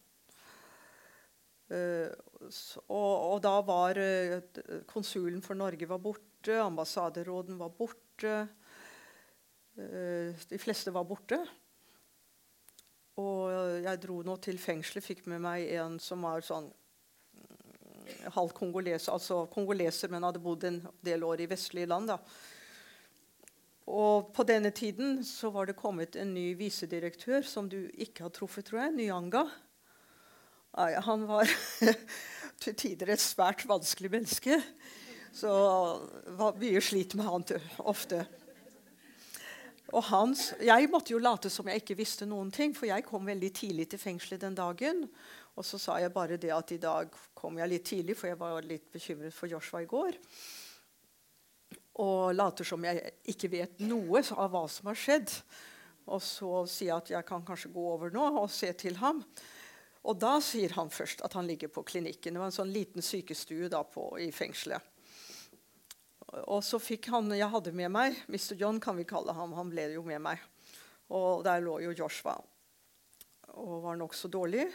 [1.68, 4.38] S- og, og da var eh,
[4.88, 8.48] konsulen for Norge var borte, ambassaderåden var borte.
[9.76, 11.40] eh, de fleste var borte.
[13.18, 13.50] Og
[13.82, 16.70] jeg dro nå til fengselet, fikk med meg en som var sånn
[18.32, 22.08] halv kongoleser, altså kongoleser, men hadde bodd en del år i vestlige land.
[22.14, 22.18] da.
[23.88, 28.34] Og på denne tiden så var det kommet en ny visedirektør som du ikke har
[28.36, 28.96] truffet, tror jeg.
[28.98, 29.46] Nyanga.
[31.06, 31.48] Han var
[32.62, 34.60] til tider et svært vanskelig menneske.
[35.32, 35.48] Så
[36.36, 37.46] var mye slit med han
[37.78, 38.26] ofte.
[39.96, 43.24] Og hans, Jeg måtte jo late som jeg ikke visste noen ting, for jeg kom
[43.24, 45.06] veldig tidlig til fengselet den dagen.
[45.56, 48.38] Og så sa jeg bare det at i dag kom jeg litt tidlig, for jeg
[48.38, 50.18] var litt bekymret for Joshua i går.
[51.98, 55.32] Og later som jeg ikke vet noe av hva som har skjedd.
[56.08, 59.24] Og så sier jeg at jeg kan kanskje gå over nå og se til ham.
[60.08, 62.36] Og da sier han først at han ligger på klinikken.
[62.36, 64.94] Det var en sånn liten sykestue da på, i fengselet.
[66.48, 68.54] Og så fikk han Jeg hadde med meg Mr.
[68.60, 69.56] John, kan vi kalle ham.
[69.56, 70.44] Han ble jo med meg.
[71.08, 72.36] Og der lå jo Joshua
[73.58, 74.68] og var nokså dårlig.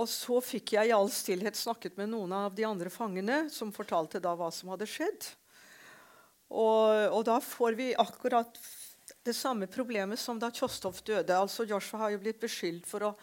[0.00, 3.74] Og så fikk jeg i all stillhet snakket med noen av de andre fangene, som
[3.74, 5.28] fortalte da hva som hadde skjedd.
[6.50, 8.56] Og, og da får vi akkurat
[9.26, 11.36] det samme problemet som da Kjostov døde.
[11.36, 13.14] Altså Joshua har jo blitt beskyldt for å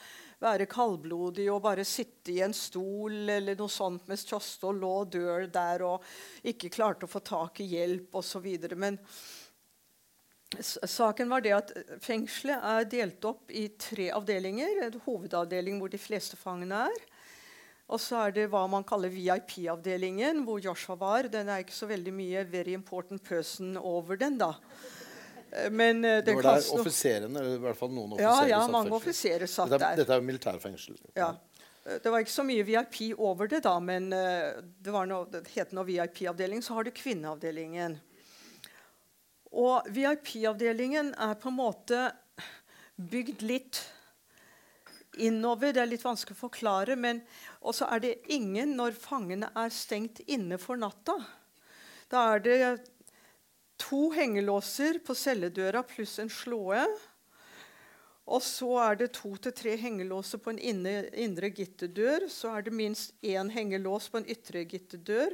[0.43, 5.11] være kaldblodig og bare sitte i en stol eller noe sånt mens Kjostov lå og
[5.15, 6.05] dør der og
[6.45, 8.45] ikke klarte å få tak i hjelp osv.
[8.77, 8.99] Men
[10.87, 11.71] saken var det at
[12.03, 14.83] fengselet er delt opp i tre avdelinger.
[14.87, 17.01] En hovedavdeling hvor de fleste fangene er.
[17.87, 21.29] Og så er det hva man kaller VIP-avdelingen, hvor Joshua var.
[21.31, 24.53] Den er ikke så veldig mye 'very important person' over den, da.
[25.53, 28.31] Eh, Men eh, Det det var der stå- offiserene, eller i hvert fall noen Ja,
[28.31, 29.01] offiserer, ja, satt mange fengslet.
[29.01, 29.95] offiserer satt dette, er- der.
[30.03, 30.97] Dette er jo militærfengsel.
[31.15, 31.29] Ja.
[31.85, 35.25] Eh, Det var ikke så mye VIP over det, da, men eh, det, var noe,
[35.31, 36.61] det het nå VIP-avdeling.
[36.61, 37.99] Så har du kvinneavdelingen.
[39.57, 42.01] Og VIP-avdelingen er på en måte
[42.97, 43.79] bygd litt
[45.17, 45.73] innover.
[45.73, 46.95] Det er litt vanskelig å forklare.
[46.95, 47.23] men
[47.61, 51.17] Og så er det ingen når fangene er stengt inne for natta.
[52.09, 52.59] Da er det
[53.81, 56.85] to hengelåser på celledøra pluss en slåe.
[58.27, 62.27] Og så er det to til tre hengelåser på en inne, indre gitterdør.
[62.29, 65.33] Så er det minst én hengelås på en ytre gitterdør.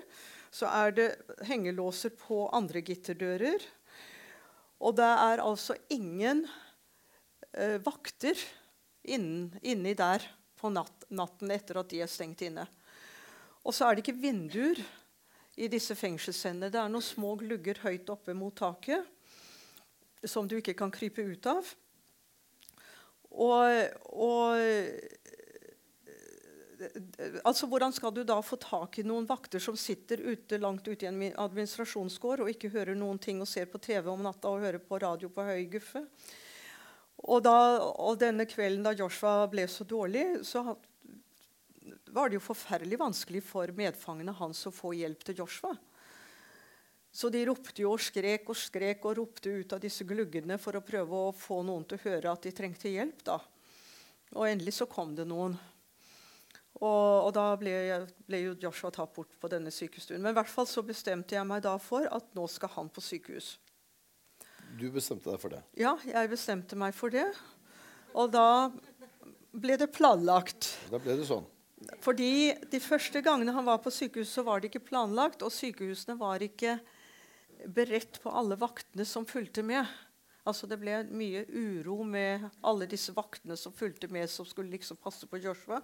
[0.54, 1.08] Så er det
[1.50, 3.66] hengelåser på andre gitterdører.
[4.82, 6.46] Og det er altså ingen
[7.54, 8.40] eh, vakter
[9.04, 10.26] innen, inni der
[10.60, 12.66] på natt, natten etter at de er stengt inne.
[13.64, 14.80] Og så er det ikke vinduer
[15.60, 16.72] i disse fengselscellene.
[16.72, 19.06] Det er noen små glugger høyt oppe mot taket
[20.24, 21.68] som du ikke kan krype ut av.
[23.34, 23.66] Og,
[24.14, 24.60] og
[27.44, 31.06] altså Hvordan skal du da få tak i noen vakter som sitter ute langt ute
[31.06, 34.64] i en administrasjonsgård og ikke hører noen ting og ser på TV om natta og
[34.64, 36.04] hører på radio på høy guffe?
[37.24, 40.66] Og, da, og denne kvelden da Joshua ble så dårlig, så
[42.14, 45.74] var det jo forferdelig vanskelig for medfangene hans å få hjelp til Joshua.
[47.14, 50.76] Så de ropte jo og skrek og skrek og ropte ut av disse gluggene for
[50.78, 53.22] å prøve å få noen til å høre at de trengte hjelp.
[53.28, 53.38] da.
[54.34, 55.54] Og endelig så kom det noen.
[56.82, 57.74] Og, og da ble,
[58.28, 60.22] ble jo Joshua tatt bort på denne sykestuen.
[60.24, 63.04] Men i hvert fall så bestemte jeg meg da for at nå skal han på
[63.04, 63.56] sykehus.
[64.80, 65.62] Du bestemte deg for det.
[65.78, 67.28] Ja, jeg bestemte meg for det.
[68.18, 68.72] Og da
[69.54, 70.72] ble det planlagt.
[70.90, 71.46] Da ble det sånn.
[72.02, 76.16] Fordi de første gangene han var på sykehus, så var det ikke planlagt, og sykehusene
[76.18, 76.78] var ikke
[77.76, 79.88] beredt på alle vaktene som fulgte med.
[80.48, 85.00] Altså Det ble mye uro med alle disse vaktene som fulgte med, som skulle liksom
[85.00, 85.80] passe på Joshua.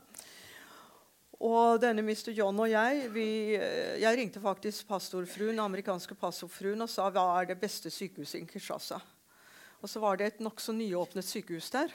[1.40, 2.34] Og denne Mr.
[2.36, 7.46] John og jeg vi, eh, Jeg ringte faktisk pastorfruen, amerikanske pastorfruen og sa hva er
[7.48, 9.00] det beste sykehuset i Kinshasa.
[9.82, 11.94] Og så var det et nokså nyåpnet sykehus der.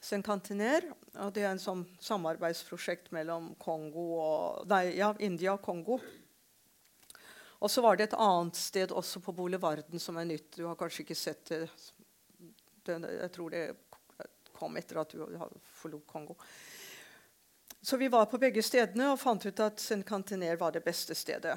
[0.00, 0.90] Senkantener.
[1.22, 6.00] Og det er en sånn samarbeidsprosjekt mellom Kongo og, nei, ja, India og Kongo.
[7.60, 10.56] Og så var det et annet sted også på Boulevarden som er nytt.
[10.56, 11.68] Du har kanskje ikke sett det
[12.88, 13.64] jeg tror det
[14.56, 15.24] kom etter at du
[15.78, 16.38] forlot Kongo.
[17.80, 20.02] Så vi var på begge stedene og fant ut at St.
[20.06, 21.54] Cantiner var det beste stedet.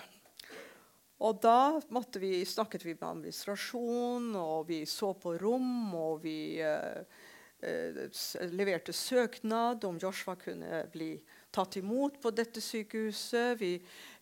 [1.21, 1.81] Og da
[2.17, 7.03] vi, snakket vi med administrasjon, og vi så på rom, og vi eh,
[7.61, 7.99] eh,
[8.49, 11.13] leverte søknad om Joshua kunne bli
[11.53, 13.59] tatt imot på dette sykehuset.
[13.61, 13.75] Vi,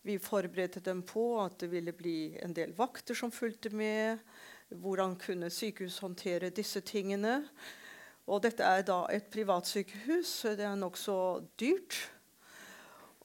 [0.04, 4.20] vi forberedte dem på at det ville bli en del vakter som fulgte med.
[4.70, 7.45] Hvordan kunne sykehus håndtere disse tingene?
[8.30, 10.32] Og dette er da et privatsykehus.
[10.58, 11.18] Det er nokså
[11.60, 11.98] dyrt.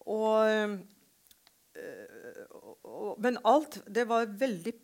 [0.09, 0.77] Og, eh,
[2.85, 4.75] og, men alt det var veldig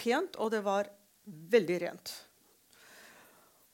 [0.00, 0.90] pent, og det var
[1.24, 2.12] veldig rent.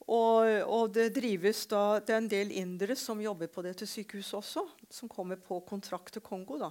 [0.07, 4.37] Og, og, det drives da, det er en del indere som jobber på dette sykehuset
[4.39, 6.61] også, som kommer på kontrakt til Kongo.
[6.63, 6.71] da.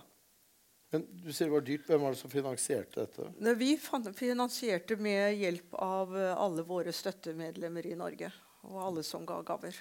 [0.93, 1.89] Men du sier det var dyrt.
[1.89, 3.55] Hvem var det som finansierte dette?
[3.59, 3.73] Vi
[4.15, 8.31] finansierte med hjelp av eh, alle våre støttemedlemmer i Norge.
[8.69, 9.77] Og alle som ga gaver.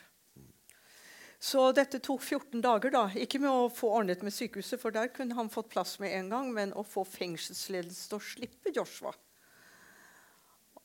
[1.44, 2.90] Så dette tok 14 dager.
[2.90, 3.04] da.
[3.20, 6.30] Ikke med å få ordnet med sykehuset, for der kunne han fått plass med en
[6.32, 9.12] gang, men å få fengselsledelsen til å slippe Joshua.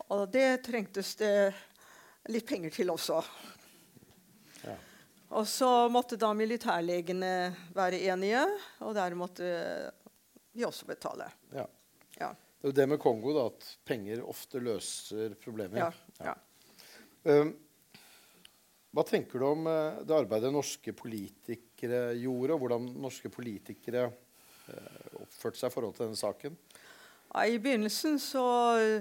[0.10, 1.54] Og det trengtes det
[2.34, 3.22] litt penger til også.
[4.66, 4.76] Ja.
[5.38, 7.32] Og så måtte da militærlegene
[7.76, 8.44] være enige,
[8.84, 9.54] og der måtte
[10.52, 11.30] vi også betale.
[11.54, 11.68] Ja.
[12.18, 12.34] ja.
[12.34, 15.86] Det er jo det med Kongo, da, at penger ofte løser problemer.
[15.86, 16.34] Ja.
[16.34, 16.38] ja.
[17.24, 17.56] Um,
[18.90, 25.20] hva tenker du om eh, det arbeidet norske politikere gjorde, og hvordan norske politikere eh,
[25.22, 26.58] oppførte seg i forhold til denne saken?
[27.30, 28.46] Ja, I begynnelsen så,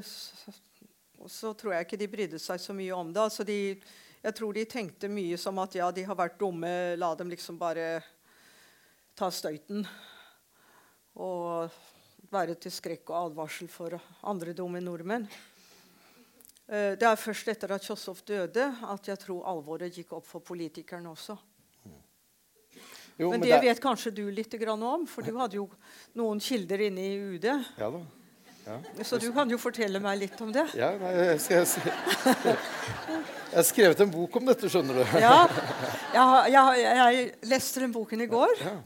[0.04, 3.24] så, tror jeg ikke de brydde seg så mye om det.
[3.24, 3.58] Altså de,
[4.20, 7.56] jeg tror de tenkte mye som at ja, de har vært dumme, la dem liksom
[7.60, 7.88] bare
[9.16, 9.86] ta støyten.
[11.18, 11.72] Og
[12.28, 13.96] være til skrekk og advarsel for
[14.28, 15.24] andre dumme nordmenn.
[16.68, 20.44] Eh, det er først etter at Kjosov døde, at jeg tror alvoret gikk opp for
[20.44, 21.38] politikerne også.
[23.18, 23.64] Jo, men, men, det, der...
[23.64, 25.66] vet kanskje du litt om, for du hadde jo
[26.14, 27.48] noen kilder inne i UD.
[27.80, 28.04] Ja da.
[28.68, 28.76] Ja.
[29.02, 30.66] Så du kan jo fortelle meg litt om det.
[30.76, 32.52] Ja, nei, jeg, skal, jeg,
[33.48, 35.16] jeg har skrevet en bok om dette, skjønner du.
[35.22, 35.38] Ja,
[36.18, 38.54] jeg, jeg, jeg leste den boken i går.
[38.60, 38.76] Ja.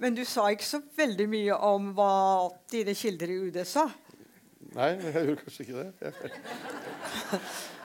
[0.00, 2.12] Men du sa ikke så veldig mye om hva
[2.72, 3.88] dine kilder i UD sa.
[4.76, 6.12] Nei, jeg gjorde kanskje ikke det.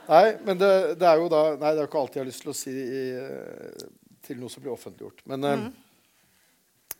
[0.10, 2.32] nei, men det, det, er jo da Nei, det er jo ikke alltid jeg har
[2.32, 3.84] lyst til å si i, eh,
[4.26, 5.24] til noe som blir offentliggjort.
[5.32, 5.68] Men eh, mm.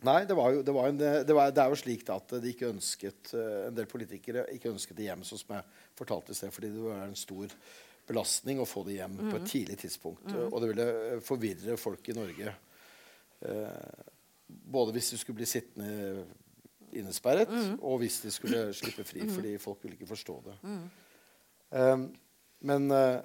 [0.08, 2.38] nei, det, var jo, det, var en, det, var, det, er jo slik da, at
[2.42, 5.68] de ikke ønsket eh, en del politikere ikke ønsket det hjem, sånn som jeg
[5.98, 7.52] fortalte i sted, fordi det var en stor
[8.06, 9.22] belastning å få det hjem mm.
[9.28, 9.50] på et mm.
[9.50, 10.26] tidlig tidspunkt.
[10.30, 10.48] Mm.
[10.48, 10.90] Og det ville
[11.26, 12.58] forvirre folk i Norge.
[13.46, 14.04] Eh,
[14.46, 16.24] både hvis du skulle bli sittende
[17.00, 17.74] innesperret, mm.
[17.80, 19.34] og hvis de skulle slippe fri, mm.
[19.34, 20.56] fordi folk ville ikke forstå det.
[20.62, 20.86] Mm.
[21.70, 22.06] Um,
[22.58, 23.20] men uh,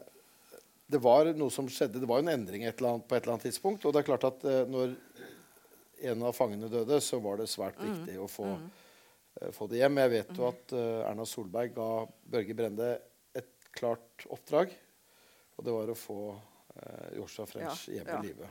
[0.91, 2.01] det var noe som skjedde.
[2.01, 3.85] Det var en endring et annet, på et eller annet tidspunkt.
[3.85, 4.95] Og det er klart at uh, når
[6.11, 7.89] en av fangene døde, så var det svært mm.
[7.89, 10.01] viktig å få, uh, få, det hjem.
[10.03, 11.89] Jeg vet jo at Erna Solberg ga
[12.35, 12.93] Børge Brende
[13.37, 14.73] et klart oppdrag.
[15.57, 16.21] Og det var å få
[17.17, 18.21] Joshua French ja, hjem i ja.
[18.23, 18.47] live.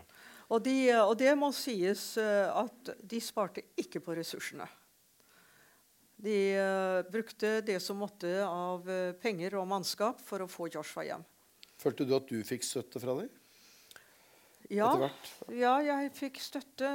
[0.50, 4.66] Og, de, og, det må sies at de sparte ikke på ressursene.
[6.20, 11.06] De uh, brukte det som måtte av uh, penger og mannskap for å få Joshua
[11.06, 11.22] hjem.
[11.80, 13.30] Følte du at du fikk støtte fra dem?
[14.70, 14.90] Ja,
[15.48, 16.92] ja, jeg fikk støtte.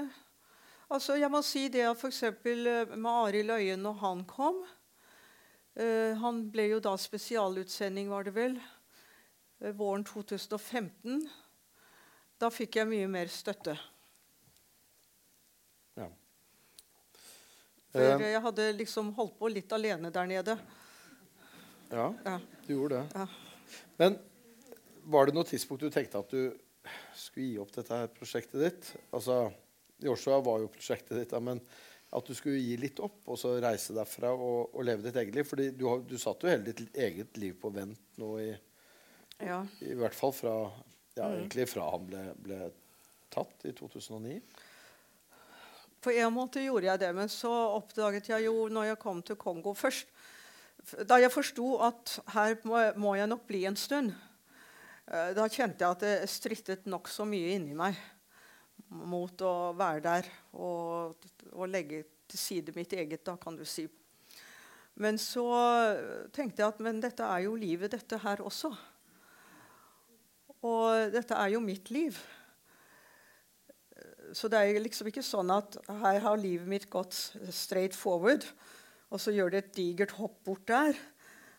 [0.94, 2.22] Altså, jeg må si det at f.eks.
[2.30, 8.36] Eh, med Arild Øyen når han kom uh, Han ble jo da spesialutsending, var det
[8.38, 8.60] vel,
[9.74, 11.26] våren 2015.
[12.38, 13.74] Da fikk jeg mye mer støtte.
[17.96, 18.34] For eh.
[18.34, 20.58] jeg hadde liksom holdt på litt alene der nede.
[21.94, 22.40] Ja, ja.
[22.66, 23.22] du gjorde det.
[23.22, 23.76] Ja.
[24.02, 24.18] Men
[25.08, 26.52] var det noe tidspunkt du tenkte at du
[27.16, 28.90] skulle gi opp dette her prosjektet ditt?
[29.16, 29.46] Altså,
[30.04, 31.62] Joshua var jo prosjektet ditt, da, men
[32.16, 35.40] at du skulle gi litt opp og så reise derfra og, og leve ditt eget
[35.40, 35.48] liv?
[35.48, 38.52] Fordi du, du satt jo hele ditt eget liv på vent nå i,
[39.40, 39.62] ja.
[39.88, 40.56] i hvert fall fra,
[41.16, 41.38] ja, mm.
[41.40, 42.62] egentlig fra han ble, ble
[43.32, 44.40] tatt i 2009.
[46.06, 47.50] På en måte gjorde jeg det, men så
[47.80, 50.12] oppdaget jeg jo når jeg kom til Kongo først
[51.10, 54.12] Da jeg forsto at her må, jeg nok bli en stund,
[55.10, 57.98] eh, da kjente jeg at det strittet nokså mye inni meg
[58.94, 61.26] mot å være der og,
[61.56, 63.88] og, legge til side mitt eget, da, kan du si.
[65.02, 65.48] Men så
[66.36, 68.70] tenkte jeg at men dette er jo livet, dette her også.
[70.62, 72.22] Og dette er jo mitt liv
[74.36, 77.16] så det er liksom ikke sånn at her har livet mitt gått
[77.56, 78.44] straight forward,
[79.08, 80.98] og så gjør det et digert hopp bort der,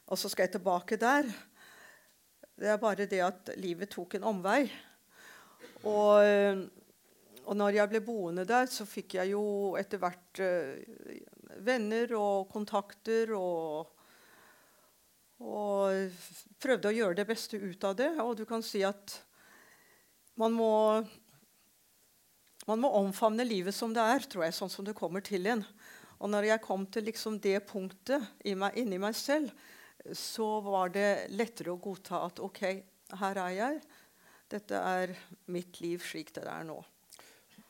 [0.07, 1.31] og så skal jeg tilbake der.
[2.57, 4.67] Det er bare det at livet tok en omvei.
[5.89, 6.61] Og,
[7.45, 9.43] og når jeg ble boende der, så fikk jeg jo
[9.81, 13.93] etter hvert uh, venner og kontakter og
[15.37, 16.15] og
[16.63, 18.09] prøvde å gjøre det beste ut av det.
[18.25, 19.19] Og du kan si at
[20.41, 20.73] man må
[22.67, 25.63] man må omfavne livet som det er, tror jeg, sånn som det kommer til en.
[26.19, 28.25] Og når jeg kom til liksom det punktet
[28.57, 29.53] meg, inni meg selv,
[30.17, 32.63] så var det lettere å godta at OK,
[33.21, 33.81] her er jeg.
[34.51, 35.15] Dette er
[35.51, 36.79] mitt liv slik det er nå.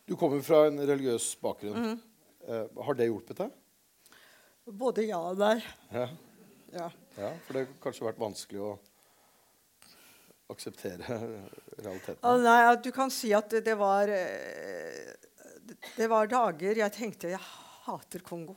[0.07, 1.97] Du kommer fra en religiøs bakgrunn.
[2.47, 3.55] Eh, har det hjulpet deg?
[4.66, 5.57] Både ja og nei.
[5.90, 6.07] Ja.
[6.74, 6.90] Ja.
[7.16, 7.30] ja.
[7.47, 8.70] For det har kanskje vært vanskelig å
[10.53, 11.18] akseptere
[11.78, 12.20] realiteten?
[12.22, 15.12] Ah, nei, du kan si at det, det var eh,
[15.97, 17.42] Det var dager jeg tenkte jeg
[17.86, 18.57] hater Kongo.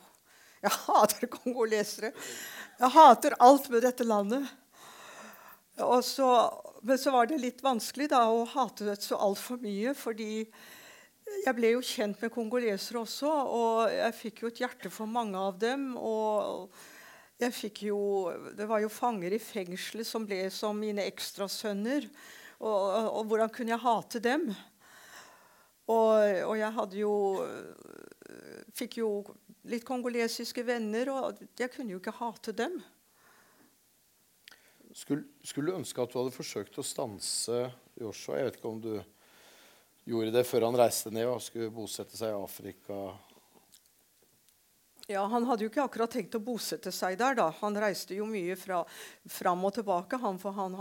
[0.60, 2.12] Jeg hater kongolesere.
[2.80, 4.48] Jeg hater alt med dette landet.
[6.04, 6.28] Så,
[6.84, 10.44] men så var det litt vanskelig da, å hate det så altfor mye, fordi
[11.46, 15.40] jeg ble jo kjent med kongolesere også, og jeg fikk jo et hjerte for mange
[15.40, 15.94] av dem.
[15.96, 16.74] og
[17.40, 18.00] jeg fikk jo,
[18.56, 22.10] Det var jo fanger i fengselet som ble som mine ekstrasønner.
[22.60, 24.50] Og, og, og hvordan kunne jeg hate dem?
[25.90, 26.12] Og,
[26.50, 27.14] og jeg hadde jo
[28.78, 29.10] Fikk jo
[29.68, 32.78] litt kongolesiske venner, og jeg kunne jo ikke hate dem.
[34.96, 37.64] Skulle, skulle, du ønske at du hadde forsøkt å stanse
[38.00, 38.38] Joshua?
[38.40, 38.94] Jeg vet ikke om du
[40.10, 43.02] gjorde det før han reiste ned og skulle bosette seg i Afrika?
[45.10, 47.34] Ja, Han hadde jo ikke akkurat tenkt å bosette seg der.
[47.34, 47.48] da.
[47.64, 48.84] Han reiste jo mye fra,
[49.26, 50.76] fram og tilbake, han, for han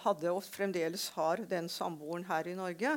[0.00, 2.94] hadde og fremdeles har den samboeren her i Norge.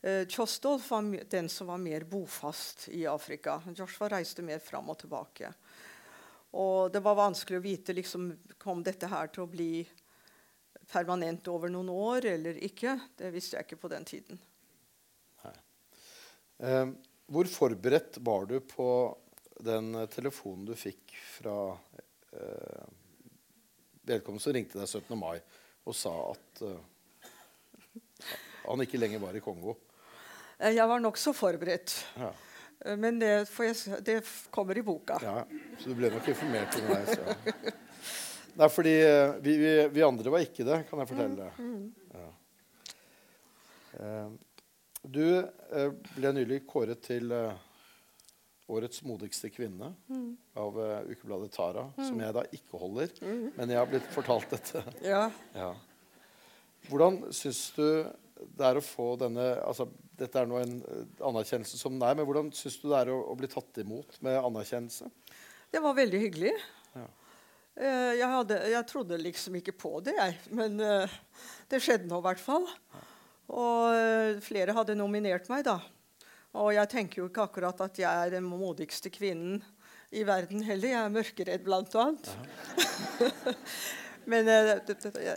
[0.00, 3.60] Eh, Kjostolf var den som var mer bofast i Afrika.
[3.76, 5.52] Joshua reiste mer fram og tilbake.
[6.56, 9.84] Og det var vanskelig å vite liksom, kom dette her til å bli
[10.88, 12.96] permanent over noen år eller ikke.
[13.12, 14.40] Det visste jeg ikke på den tiden.
[16.64, 16.86] Eh,
[17.28, 18.86] hvor forberedt var du på
[19.64, 21.56] den eh, telefonen du fikk fra
[22.32, 22.86] eh,
[24.10, 25.18] vedkommende som ringte deg 17.
[25.18, 25.38] mai
[25.88, 26.80] og sa at eh,
[28.66, 29.76] han ikke lenger var i Kongo?
[30.58, 31.94] Eh, jeg var nokså forberedt.
[32.20, 32.32] Ja.
[32.84, 34.18] Eh, men det, jeg, det,
[34.52, 35.18] kommer i boka.
[35.24, 35.44] Ja,
[35.80, 37.16] Så du ble nok informert underveis?
[37.16, 37.76] Ja.
[38.60, 38.92] Nei, fordi
[39.40, 41.50] vi, vi, vi, andre var ikke det, kan jeg fortelle deg.
[41.62, 42.16] Mm, mm.
[42.18, 42.30] Ja.
[45.00, 45.24] Du
[46.16, 47.30] ble nylig kåret til
[48.70, 50.30] Årets modigste kvinne mm.
[50.60, 52.06] av uh, ukebladet Tara, mm.
[52.06, 53.12] som jeg da ikke holder.
[53.20, 53.44] Mm.
[53.56, 54.82] Men jeg har blitt fortalt dette.
[55.04, 55.26] Ja.
[55.56, 55.70] ja.
[56.88, 57.84] Hvordan syns du
[58.40, 59.84] det er å få denne altså,
[60.16, 63.18] Dette er nå en uh, anerkjennelse som nei, men hvordan syns du det er å,
[63.32, 65.10] å, bli tatt imot med anerkjennelse?
[65.70, 66.54] Det var veldig hyggelig.
[66.96, 67.06] Ja.
[67.76, 70.40] Uh, jeg, hadde, jeg, trodde liksom ikke på det, jeg.
[70.56, 72.68] Men det skjedde nå i hvert fall.
[72.94, 73.06] Ja.
[73.50, 75.80] Og flere hadde nominert meg, da.
[76.58, 79.60] Og jeg tenker jo ikke akkurat at jeg er den modigste kvinnen
[80.10, 80.90] i verden heller.
[80.90, 82.30] Jeg er mørkeredd, blant annet.
[84.30, 84.72] Men uh,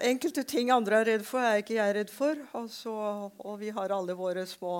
[0.10, 2.42] enkelte ting andre er redd for, er ikke jeg redd for.
[2.58, 2.94] Altså,
[3.30, 4.80] og vi har alle våre små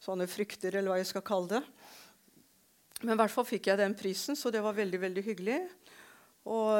[0.00, 1.62] sånne frykter, eller hva jeg skal kalle det.
[3.02, 5.60] Men i hvert fall fikk jeg den prisen, så det var veldig veldig hyggelig.
[6.48, 6.72] Og,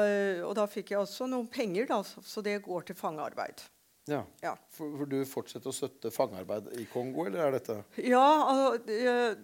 [0.47, 3.61] og da fikk jeg også noen penger, da, så det går til fangearbeid.
[4.09, 4.23] Ja.
[4.41, 4.55] ja.
[4.73, 9.35] For, for, du fortsetter å støtte fangearbeid i Kongo, eller er dette Ja, altså, jeg,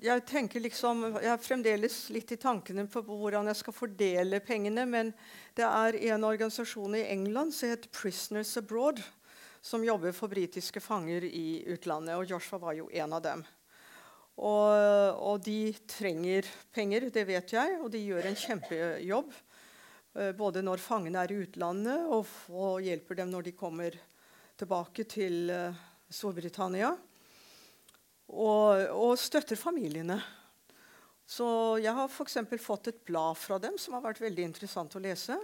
[0.00, 4.86] jeg, tenker liksom Jeg er fremdeles litt i tankene på hvordan jeg skal fordele pengene.
[4.88, 5.12] Men
[5.58, 9.02] det er en organisasjon i England som heter Prisoners Abroad,
[9.60, 12.16] som jobber for britiske fanger i utlandet.
[12.16, 13.44] Og Joshua var jo en av dem.
[14.40, 19.34] Og, og de trenger penger, det vet jeg, og de gjør en kjempejobb.
[20.18, 23.94] Eh, både når fangene er i utlandet, og, hjelper dem når de kommer
[24.58, 25.76] tilbake til uh,
[26.10, 26.90] Storbritannia.
[28.30, 30.18] Og, og, støtter familiene.
[31.30, 31.46] Så
[31.80, 32.36] jeg har f.eks.
[32.58, 35.38] fått et blad fra dem som har vært veldig interessant å lese.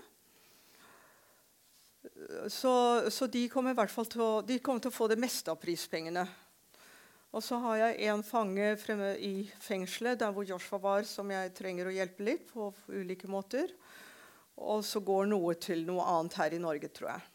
[2.50, 2.74] Så,
[3.10, 6.26] så de, kommer til å, de kommer til å få det meste av prispengene.
[7.34, 11.54] Og så har jeg en fange fremme i fengselet der hvor Joshua var, som jeg
[11.54, 13.70] trenger å hjelpe litt på ulike måter.
[14.56, 17.26] Og så går noe til noe annet her i Norge, tror jeg.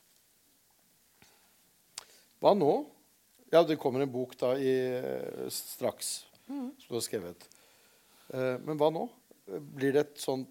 [2.41, 2.71] Hva nå?
[3.51, 4.73] Ja, det kommer en bok da i,
[5.51, 6.69] straks mm.
[6.79, 7.47] som du har skrevet.
[8.33, 9.05] Eh, men hva nå?
[9.75, 10.45] Blir det et sånn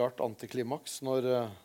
[0.00, 1.58] rart antiklimaks når eh...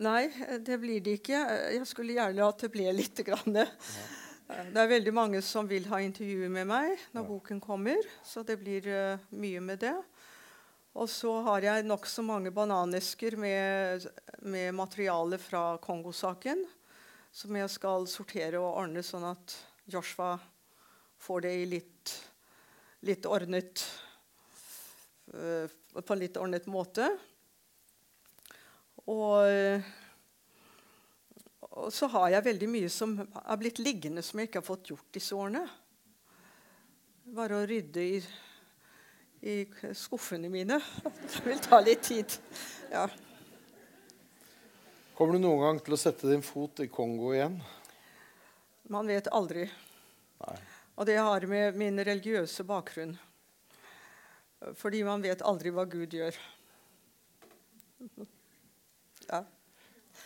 [0.00, 0.30] Nei,
[0.64, 1.40] det blir det ikke.
[1.74, 3.20] Jeg skulle gjerne at det ble litt.
[3.26, 3.58] Grann.
[3.58, 3.66] Ja.
[4.70, 7.26] Det er veldig mange som vil ha intervjuer med meg når ja.
[7.28, 8.06] boken kommer.
[8.24, 9.92] Så det blir uh, mye med det.
[10.98, 14.08] Og så har jeg nokså mange bananesker med,
[14.42, 16.64] med materiale fra Kongo-saken
[17.30, 19.54] som jeg skal sortere og ordne, sånn at
[19.86, 20.34] Joshua
[21.20, 22.14] får det i litt,
[23.06, 23.84] litt ordnet
[25.34, 27.06] uh, På en litt ordnet måte.
[29.10, 29.82] Og,
[31.70, 34.90] og, så har jeg veldig mye som er blitt liggende, som jeg ikke har fått
[34.92, 35.64] gjort disse årene.
[37.34, 38.22] Bare å rydde i
[39.40, 39.64] i
[39.96, 40.80] skuffene mine.
[41.02, 42.36] Det vil ta litt tid.
[42.90, 43.06] Ja.
[45.16, 47.58] Kommer du noen gang til å sette din fot i Kongo igjen?
[48.90, 49.66] Man vet aldri.
[50.40, 50.56] Nei.
[51.00, 53.12] Og det har med min religiøse bakgrunn
[54.76, 56.36] Fordi man vet aldri hva Gud gjør.
[59.28, 59.44] Ja.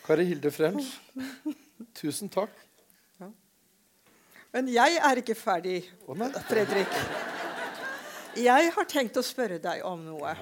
[0.06, 0.88] Kari Hilde Frems,
[1.94, 2.54] tusen takk.
[4.54, 5.80] Men jeg er ikke ferdig.
[6.46, 7.32] Fredrik.
[8.37, 10.32] Jeg har tenkt å spørre deg om noe.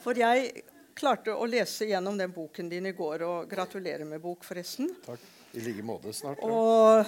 [0.00, 0.62] For jeg
[0.96, 4.88] klarte å lese gjennom den boken din i går, og gratulerer med bok, forresten.
[5.04, 5.20] Takk.
[5.56, 6.38] I like måte snart.
[6.40, 6.48] ja.
[6.48, 7.06] Og,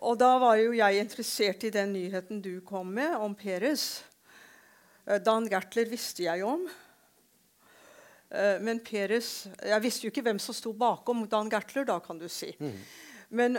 [0.00, 4.02] og da var jo jeg interessert i den nyheten du kom med om Peres.
[5.06, 6.64] Eh, Dan Gertler visste jeg om.
[8.30, 12.18] Eh, Men Peres Jeg visste jo ikke hvem som sto bakom Dan Gertler, da, kan
[12.18, 12.54] du si.
[13.28, 13.58] Men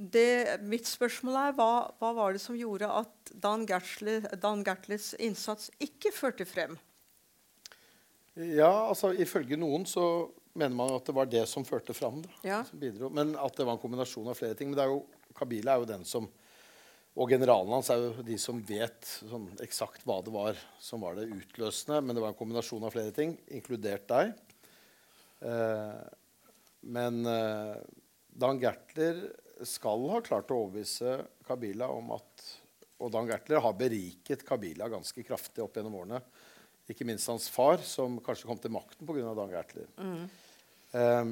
[0.00, 5.12] det, mitt spørsmål er hva, hva var det som gjorde at Dan, Gertler, Dan Gertlers
[5.20, 6.78] innsats ikke førte frem?
[8.40, 10.04] Ja, altså Ifølge noen så
[10.56, 12.22] mener man at det var det som førte fram.
[12.24, 12.60] Da, Ja.
[12.64, 13.10] som bidro.
[13.12, 14.70] Men at det var en kombinasjon av flere ting.
[14.70, 15.02] Men det er jo,
[15.36, 16.30] Kabila er jo den som
[17.18, 21.16] Og generalen hans er jo de som vet sånn eksakt hva det var som var
[21.18, 21.98] det utløsende.
[22.06, 24.30] Men det var en kombinasjon av flere ting, inkludert deg.
[25.42, 26.04] Eh,
[26.86, 27.74] men eh,
[28.30, 29.24] Dan Gertler
[29.68, 32.46] skal ha klart å overbevise Kabila om at
[33.00, 36.18] Og Dan Gertler har beriket Kabila ganske kraftig opp gjennom årene.
[36.90, 39.32] Ikke minst hans far, som kanskje kom til makten pga.
[39.38, 39.86] Dan Gertler.
[40.92, 41.30] Eh,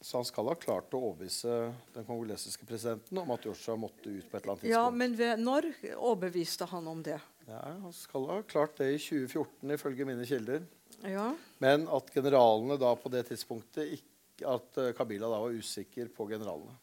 [0.00, 1.52] så han skal ha klart å overbevise
[1.94, 4.74] den kongolesiske presidenten om at Joshua måtte ut på et eller annet tidspunkt.
[4.74, 7.20] Ja, men ved, når overbeviste han om det?
[7.46, 10.66] Ja, han skal ha klart det i 2014, ifølge mine kilder.
[11.06, 14.12] Ja, Men at generalene da på det tidspunktet ikke,
[14.44, 16.74] At eh, Kabila da var usikker på generalene.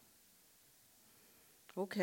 [1.74, 1.96] ok.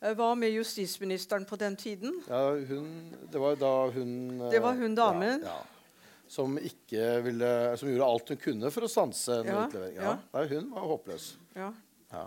[0.00, 2.20] Eh, Hva med justisministeren på den tiden?
[2.28, 5.42] Ja, hun, det var da hun eh, Det var hun damen?
[5.44, 9.64] Ja, ja, som ikke ville Som gjorde alt hun kunne for å stanse en Ja,
[9.66, 9.98] utlevering.
[10.32, 11.30] Nei, hun var håpløs.
[11.56, 11.72] Ja,
[12.12, 12.24] Ja.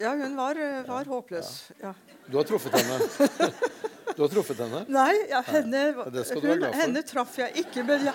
[0.00, 0.58] ja hun var,
[0.88, 1.52] var håpløs.
[1.82, 1.94] Ja.
[2.26, 3.52] Du har truffet henne.
[4.14, 4.84] Du har truffet henne.
[4.88, 7.82] Nei, ja, henne, hun, henne traff jeg ikke.
[7.84, 8.14] Men jeg,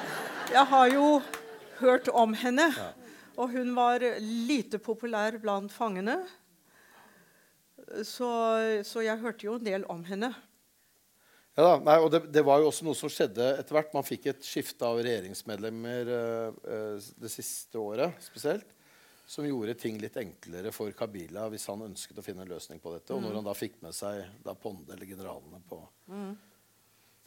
[0.55, 1.05] jeg har jo
[1.80, 2.70] hørt om henne.
[3.40, 6.20] Og hun var lite populær blant fangene.
[8.06, 8.30] Så,
[8.86, 10.34] så jeg hørte jo en del om henne.
[11.60, 13.96] Ja da, nei, og det, det var jo også noe som skjedde etter hvert.
[13.96, 18.76] Man fikk et skifte av regjeringsmedlemmer eh, eh, det siste året spesielt.
[19.30, 22.94] Som gjorde ting litt enklere for Kabila hvis han ønsket å finne en løsning på
[22.96, 23.12] dette.
[23.12, 25.82] Og når han da fikk med seg da Ponde eller generalene på,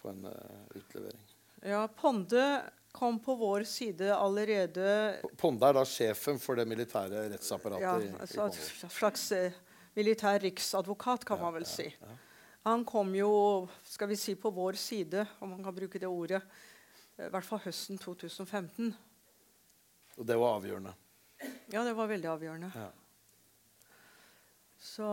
[0.01, 1.29] på en eh, utlevering.
[1.69, 2.47] Ja, Ponde
[2.93, 8.49] kom på vår side allerede Ponde er da sjefen for det militære rettsapparatet ja, altså,
[8.85, 9.57] en slags eh,
[9.97, 11.89] militær riksadvokat, kan man vel si.
[12.65, 13.33] Han kom jo
[13.85, 16.43] skal vi si, på vår side, om man kan bruke det ordet,
[17.17, 18.93] eh, i hvert fall høsten 2015.
[20.17, 20.95] Og det var avgjørende.
[21.73, 22.71] Ja, det var veldig avgjørende.
[22.77, 22.91] Ja.
[24.83, 25.09] Så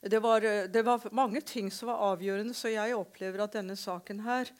[0.00, 3.76] det var, eh, det var mange ting som var avgjørende, så jeg opplever at denne
[3.76, 4.50] saken her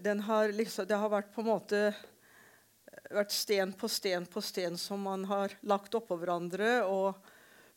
[0.00, 1.80] den har liksom, Det har vært på en måte
[3.12, 7.18] vært sten på sten på sten som man har lagt oppå hverandre og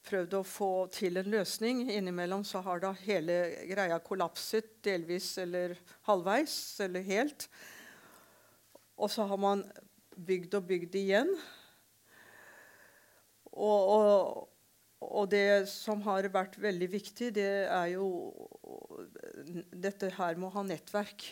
[0.08, 1.84] prøvd å få til en løsning.
[1.91, 5.76] Innimellom så har da hele greia kollapset delvis eller
[6.07, 6.56] halvveis
[6.86, 7.49] eller helt.
[8.99, 9.64] Og så har man
[10.15, 11.34] bygd og bygd igjen.
[13.60, 14.48] Og, og,
[15.03, 18.10] og det som har vært veldig viktig, det er jo
[19.72, 21.28] dette her med å ha nettverk.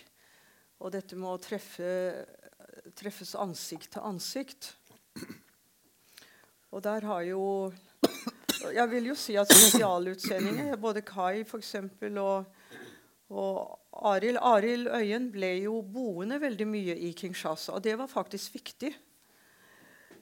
[0.78, 1.90] Og dette med å treffe,
[2.98, 4.72] treffes ansikt til ansikt.
[6.72, 7.44] Og der har jo
[8.74, 12.46] Jeg vil jo si at spesialutsendinger, både Kai for eksempel, og,
[13.30, 13.78] og
[14.12, 18.92] Arild Arild Øyen ble jo boende veldig mye i Kinshasa, og det var faktisk viktig.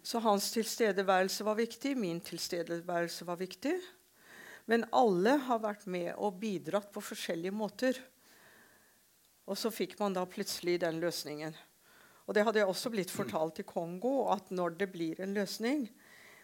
[0.06, 3.74] Så hans tilstedeværelse var viktig, min tilstedeværelse var viktig.
[4.70, 7.98] Men alle har vært med og bidratt på forskjellige måter.
[9.46, 11.56] Og så fikk man da plutselig den løsningen.
[12.26, 15.86] Og det hadde jeg også blitt fortalt i Kongo, at når det blir en løsning,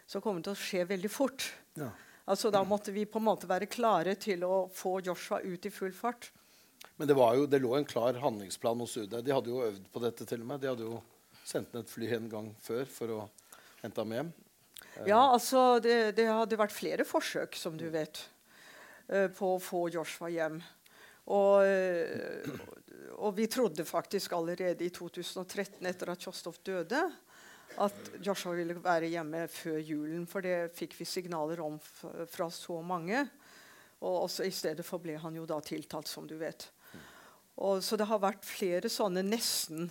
[0.06, 1.48] så kommer det til å skje veldig fort.
[1.78, 1.90] Ja.
[2.30, 5.72] Altså Da måtte vi på en måte være klare til å få Joshua ut i
[5.74, 6.30] full fart.
[6.96, 9.16] Men det, var jo, det lå en klar handlingsplan hos UD.
[9.24, 10.62] De hadde jo øvd på dette til og med.
[10.62, 11.00] De hadde jo
[11.42, 13.20] sendt ned et fly en gang før for å
[13.82, 14.30] hente ham hjem.
[15.08, 18.20] Ja, altså det, det hadde vært flere forsøk, som du vet,
[19.08, 20.60] eh, på å få Joshua hjem.
[21.30, 22.48] Og, eh,
[23.22, 27.02] og vi trodde faktisk allerede i 2013, etter at Kjostov døde,
[27.80, 30.26] at Joshua ville være hjemme før julen.
[30.26, 33.24] For det fikk vi signaler om fra så mange.
[34.02, 36.66] Og også I stedet for ble han jo da tiltalt, som du vet.
[37.56, 39.90] Og, så det har vært flere sånne nesten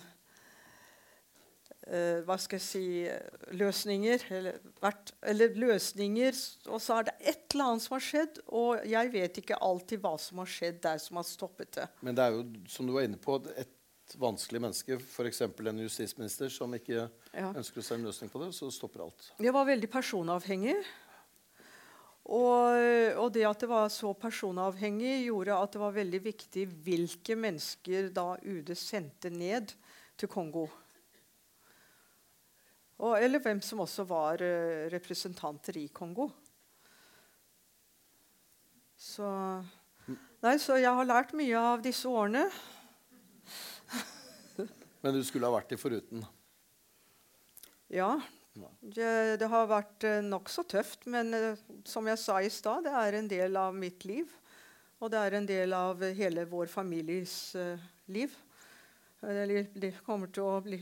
[1.86, 4.24] eh, hva skal jeg si løsninger.
[4.38, 6.40] Eller, vært, eller løsninger,
[6.70, 8.40] og så er det et eller annet som har skjedd.
[8.54, 11.86] Og jeg vet ikke alltid hva som har skjedd der som har stoppet det.
[12.02, 12.42] Men det er jo,
[12.72, 13.78] som du var inne på, et
[14.20, 15.40] vanskelig menneske, f.eks.
[15.46, 17.52] en justisminister som ikke Ja.
[17.56, 19.30] ønsker å se en løsning på det, så stopper alt.
[19.40, 20.74] Jeg var veldig personavhengig.
[22.22, 22.76] Og,
[23.18, 28.12] og det at det var så personavhengig, gjorde at det var veldig viktig hvilke mennesker
[28.14, 29.72] da UD sendte ned
[30.20, 30.68] til Kongo.
[33.02, 36.28] Og, eller hvem som også var eh, representanter i Kongo.
[39.02, 39.26] Så,
[40.44, 42.44] nei, så jeg har lært mye av disse årene.
[45.02, 46.22] Men du skulle ha vært det foruten.
[47.90, 48.14] Ja.
[48.80, 52.92] Det, det har vært uh, nokså tøft, men eh, som jeg sa i stad, det
[52.92, 54.28] er en del av mitt liv.
[55.02, 57.80] Og det er en del av eh, hele vår families uh,
[58.12, 58.34] liv.
[59.22, 60.78] Eh, Det, det kommer til å bli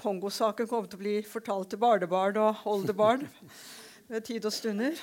[0.00, 3.28] Kongo-saken kommer til å bli fortalt til barnebarn og oldebarn
[4.10, 4.98] ved tid og stunder.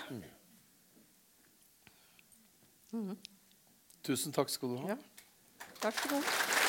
[4.04, 4.96] Tusen takk skal du ha.
[4.96, 5.92] Ja.
[5.92, 6.60] skal du ha.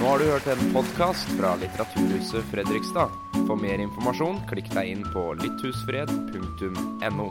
[0.00, 3.12] Nå har du hørt en podkast fra Litteraturhuset Fredrikstad.
[3.44, 7.26] For mer informasjon, klikk deg inn på lytthusfred.no.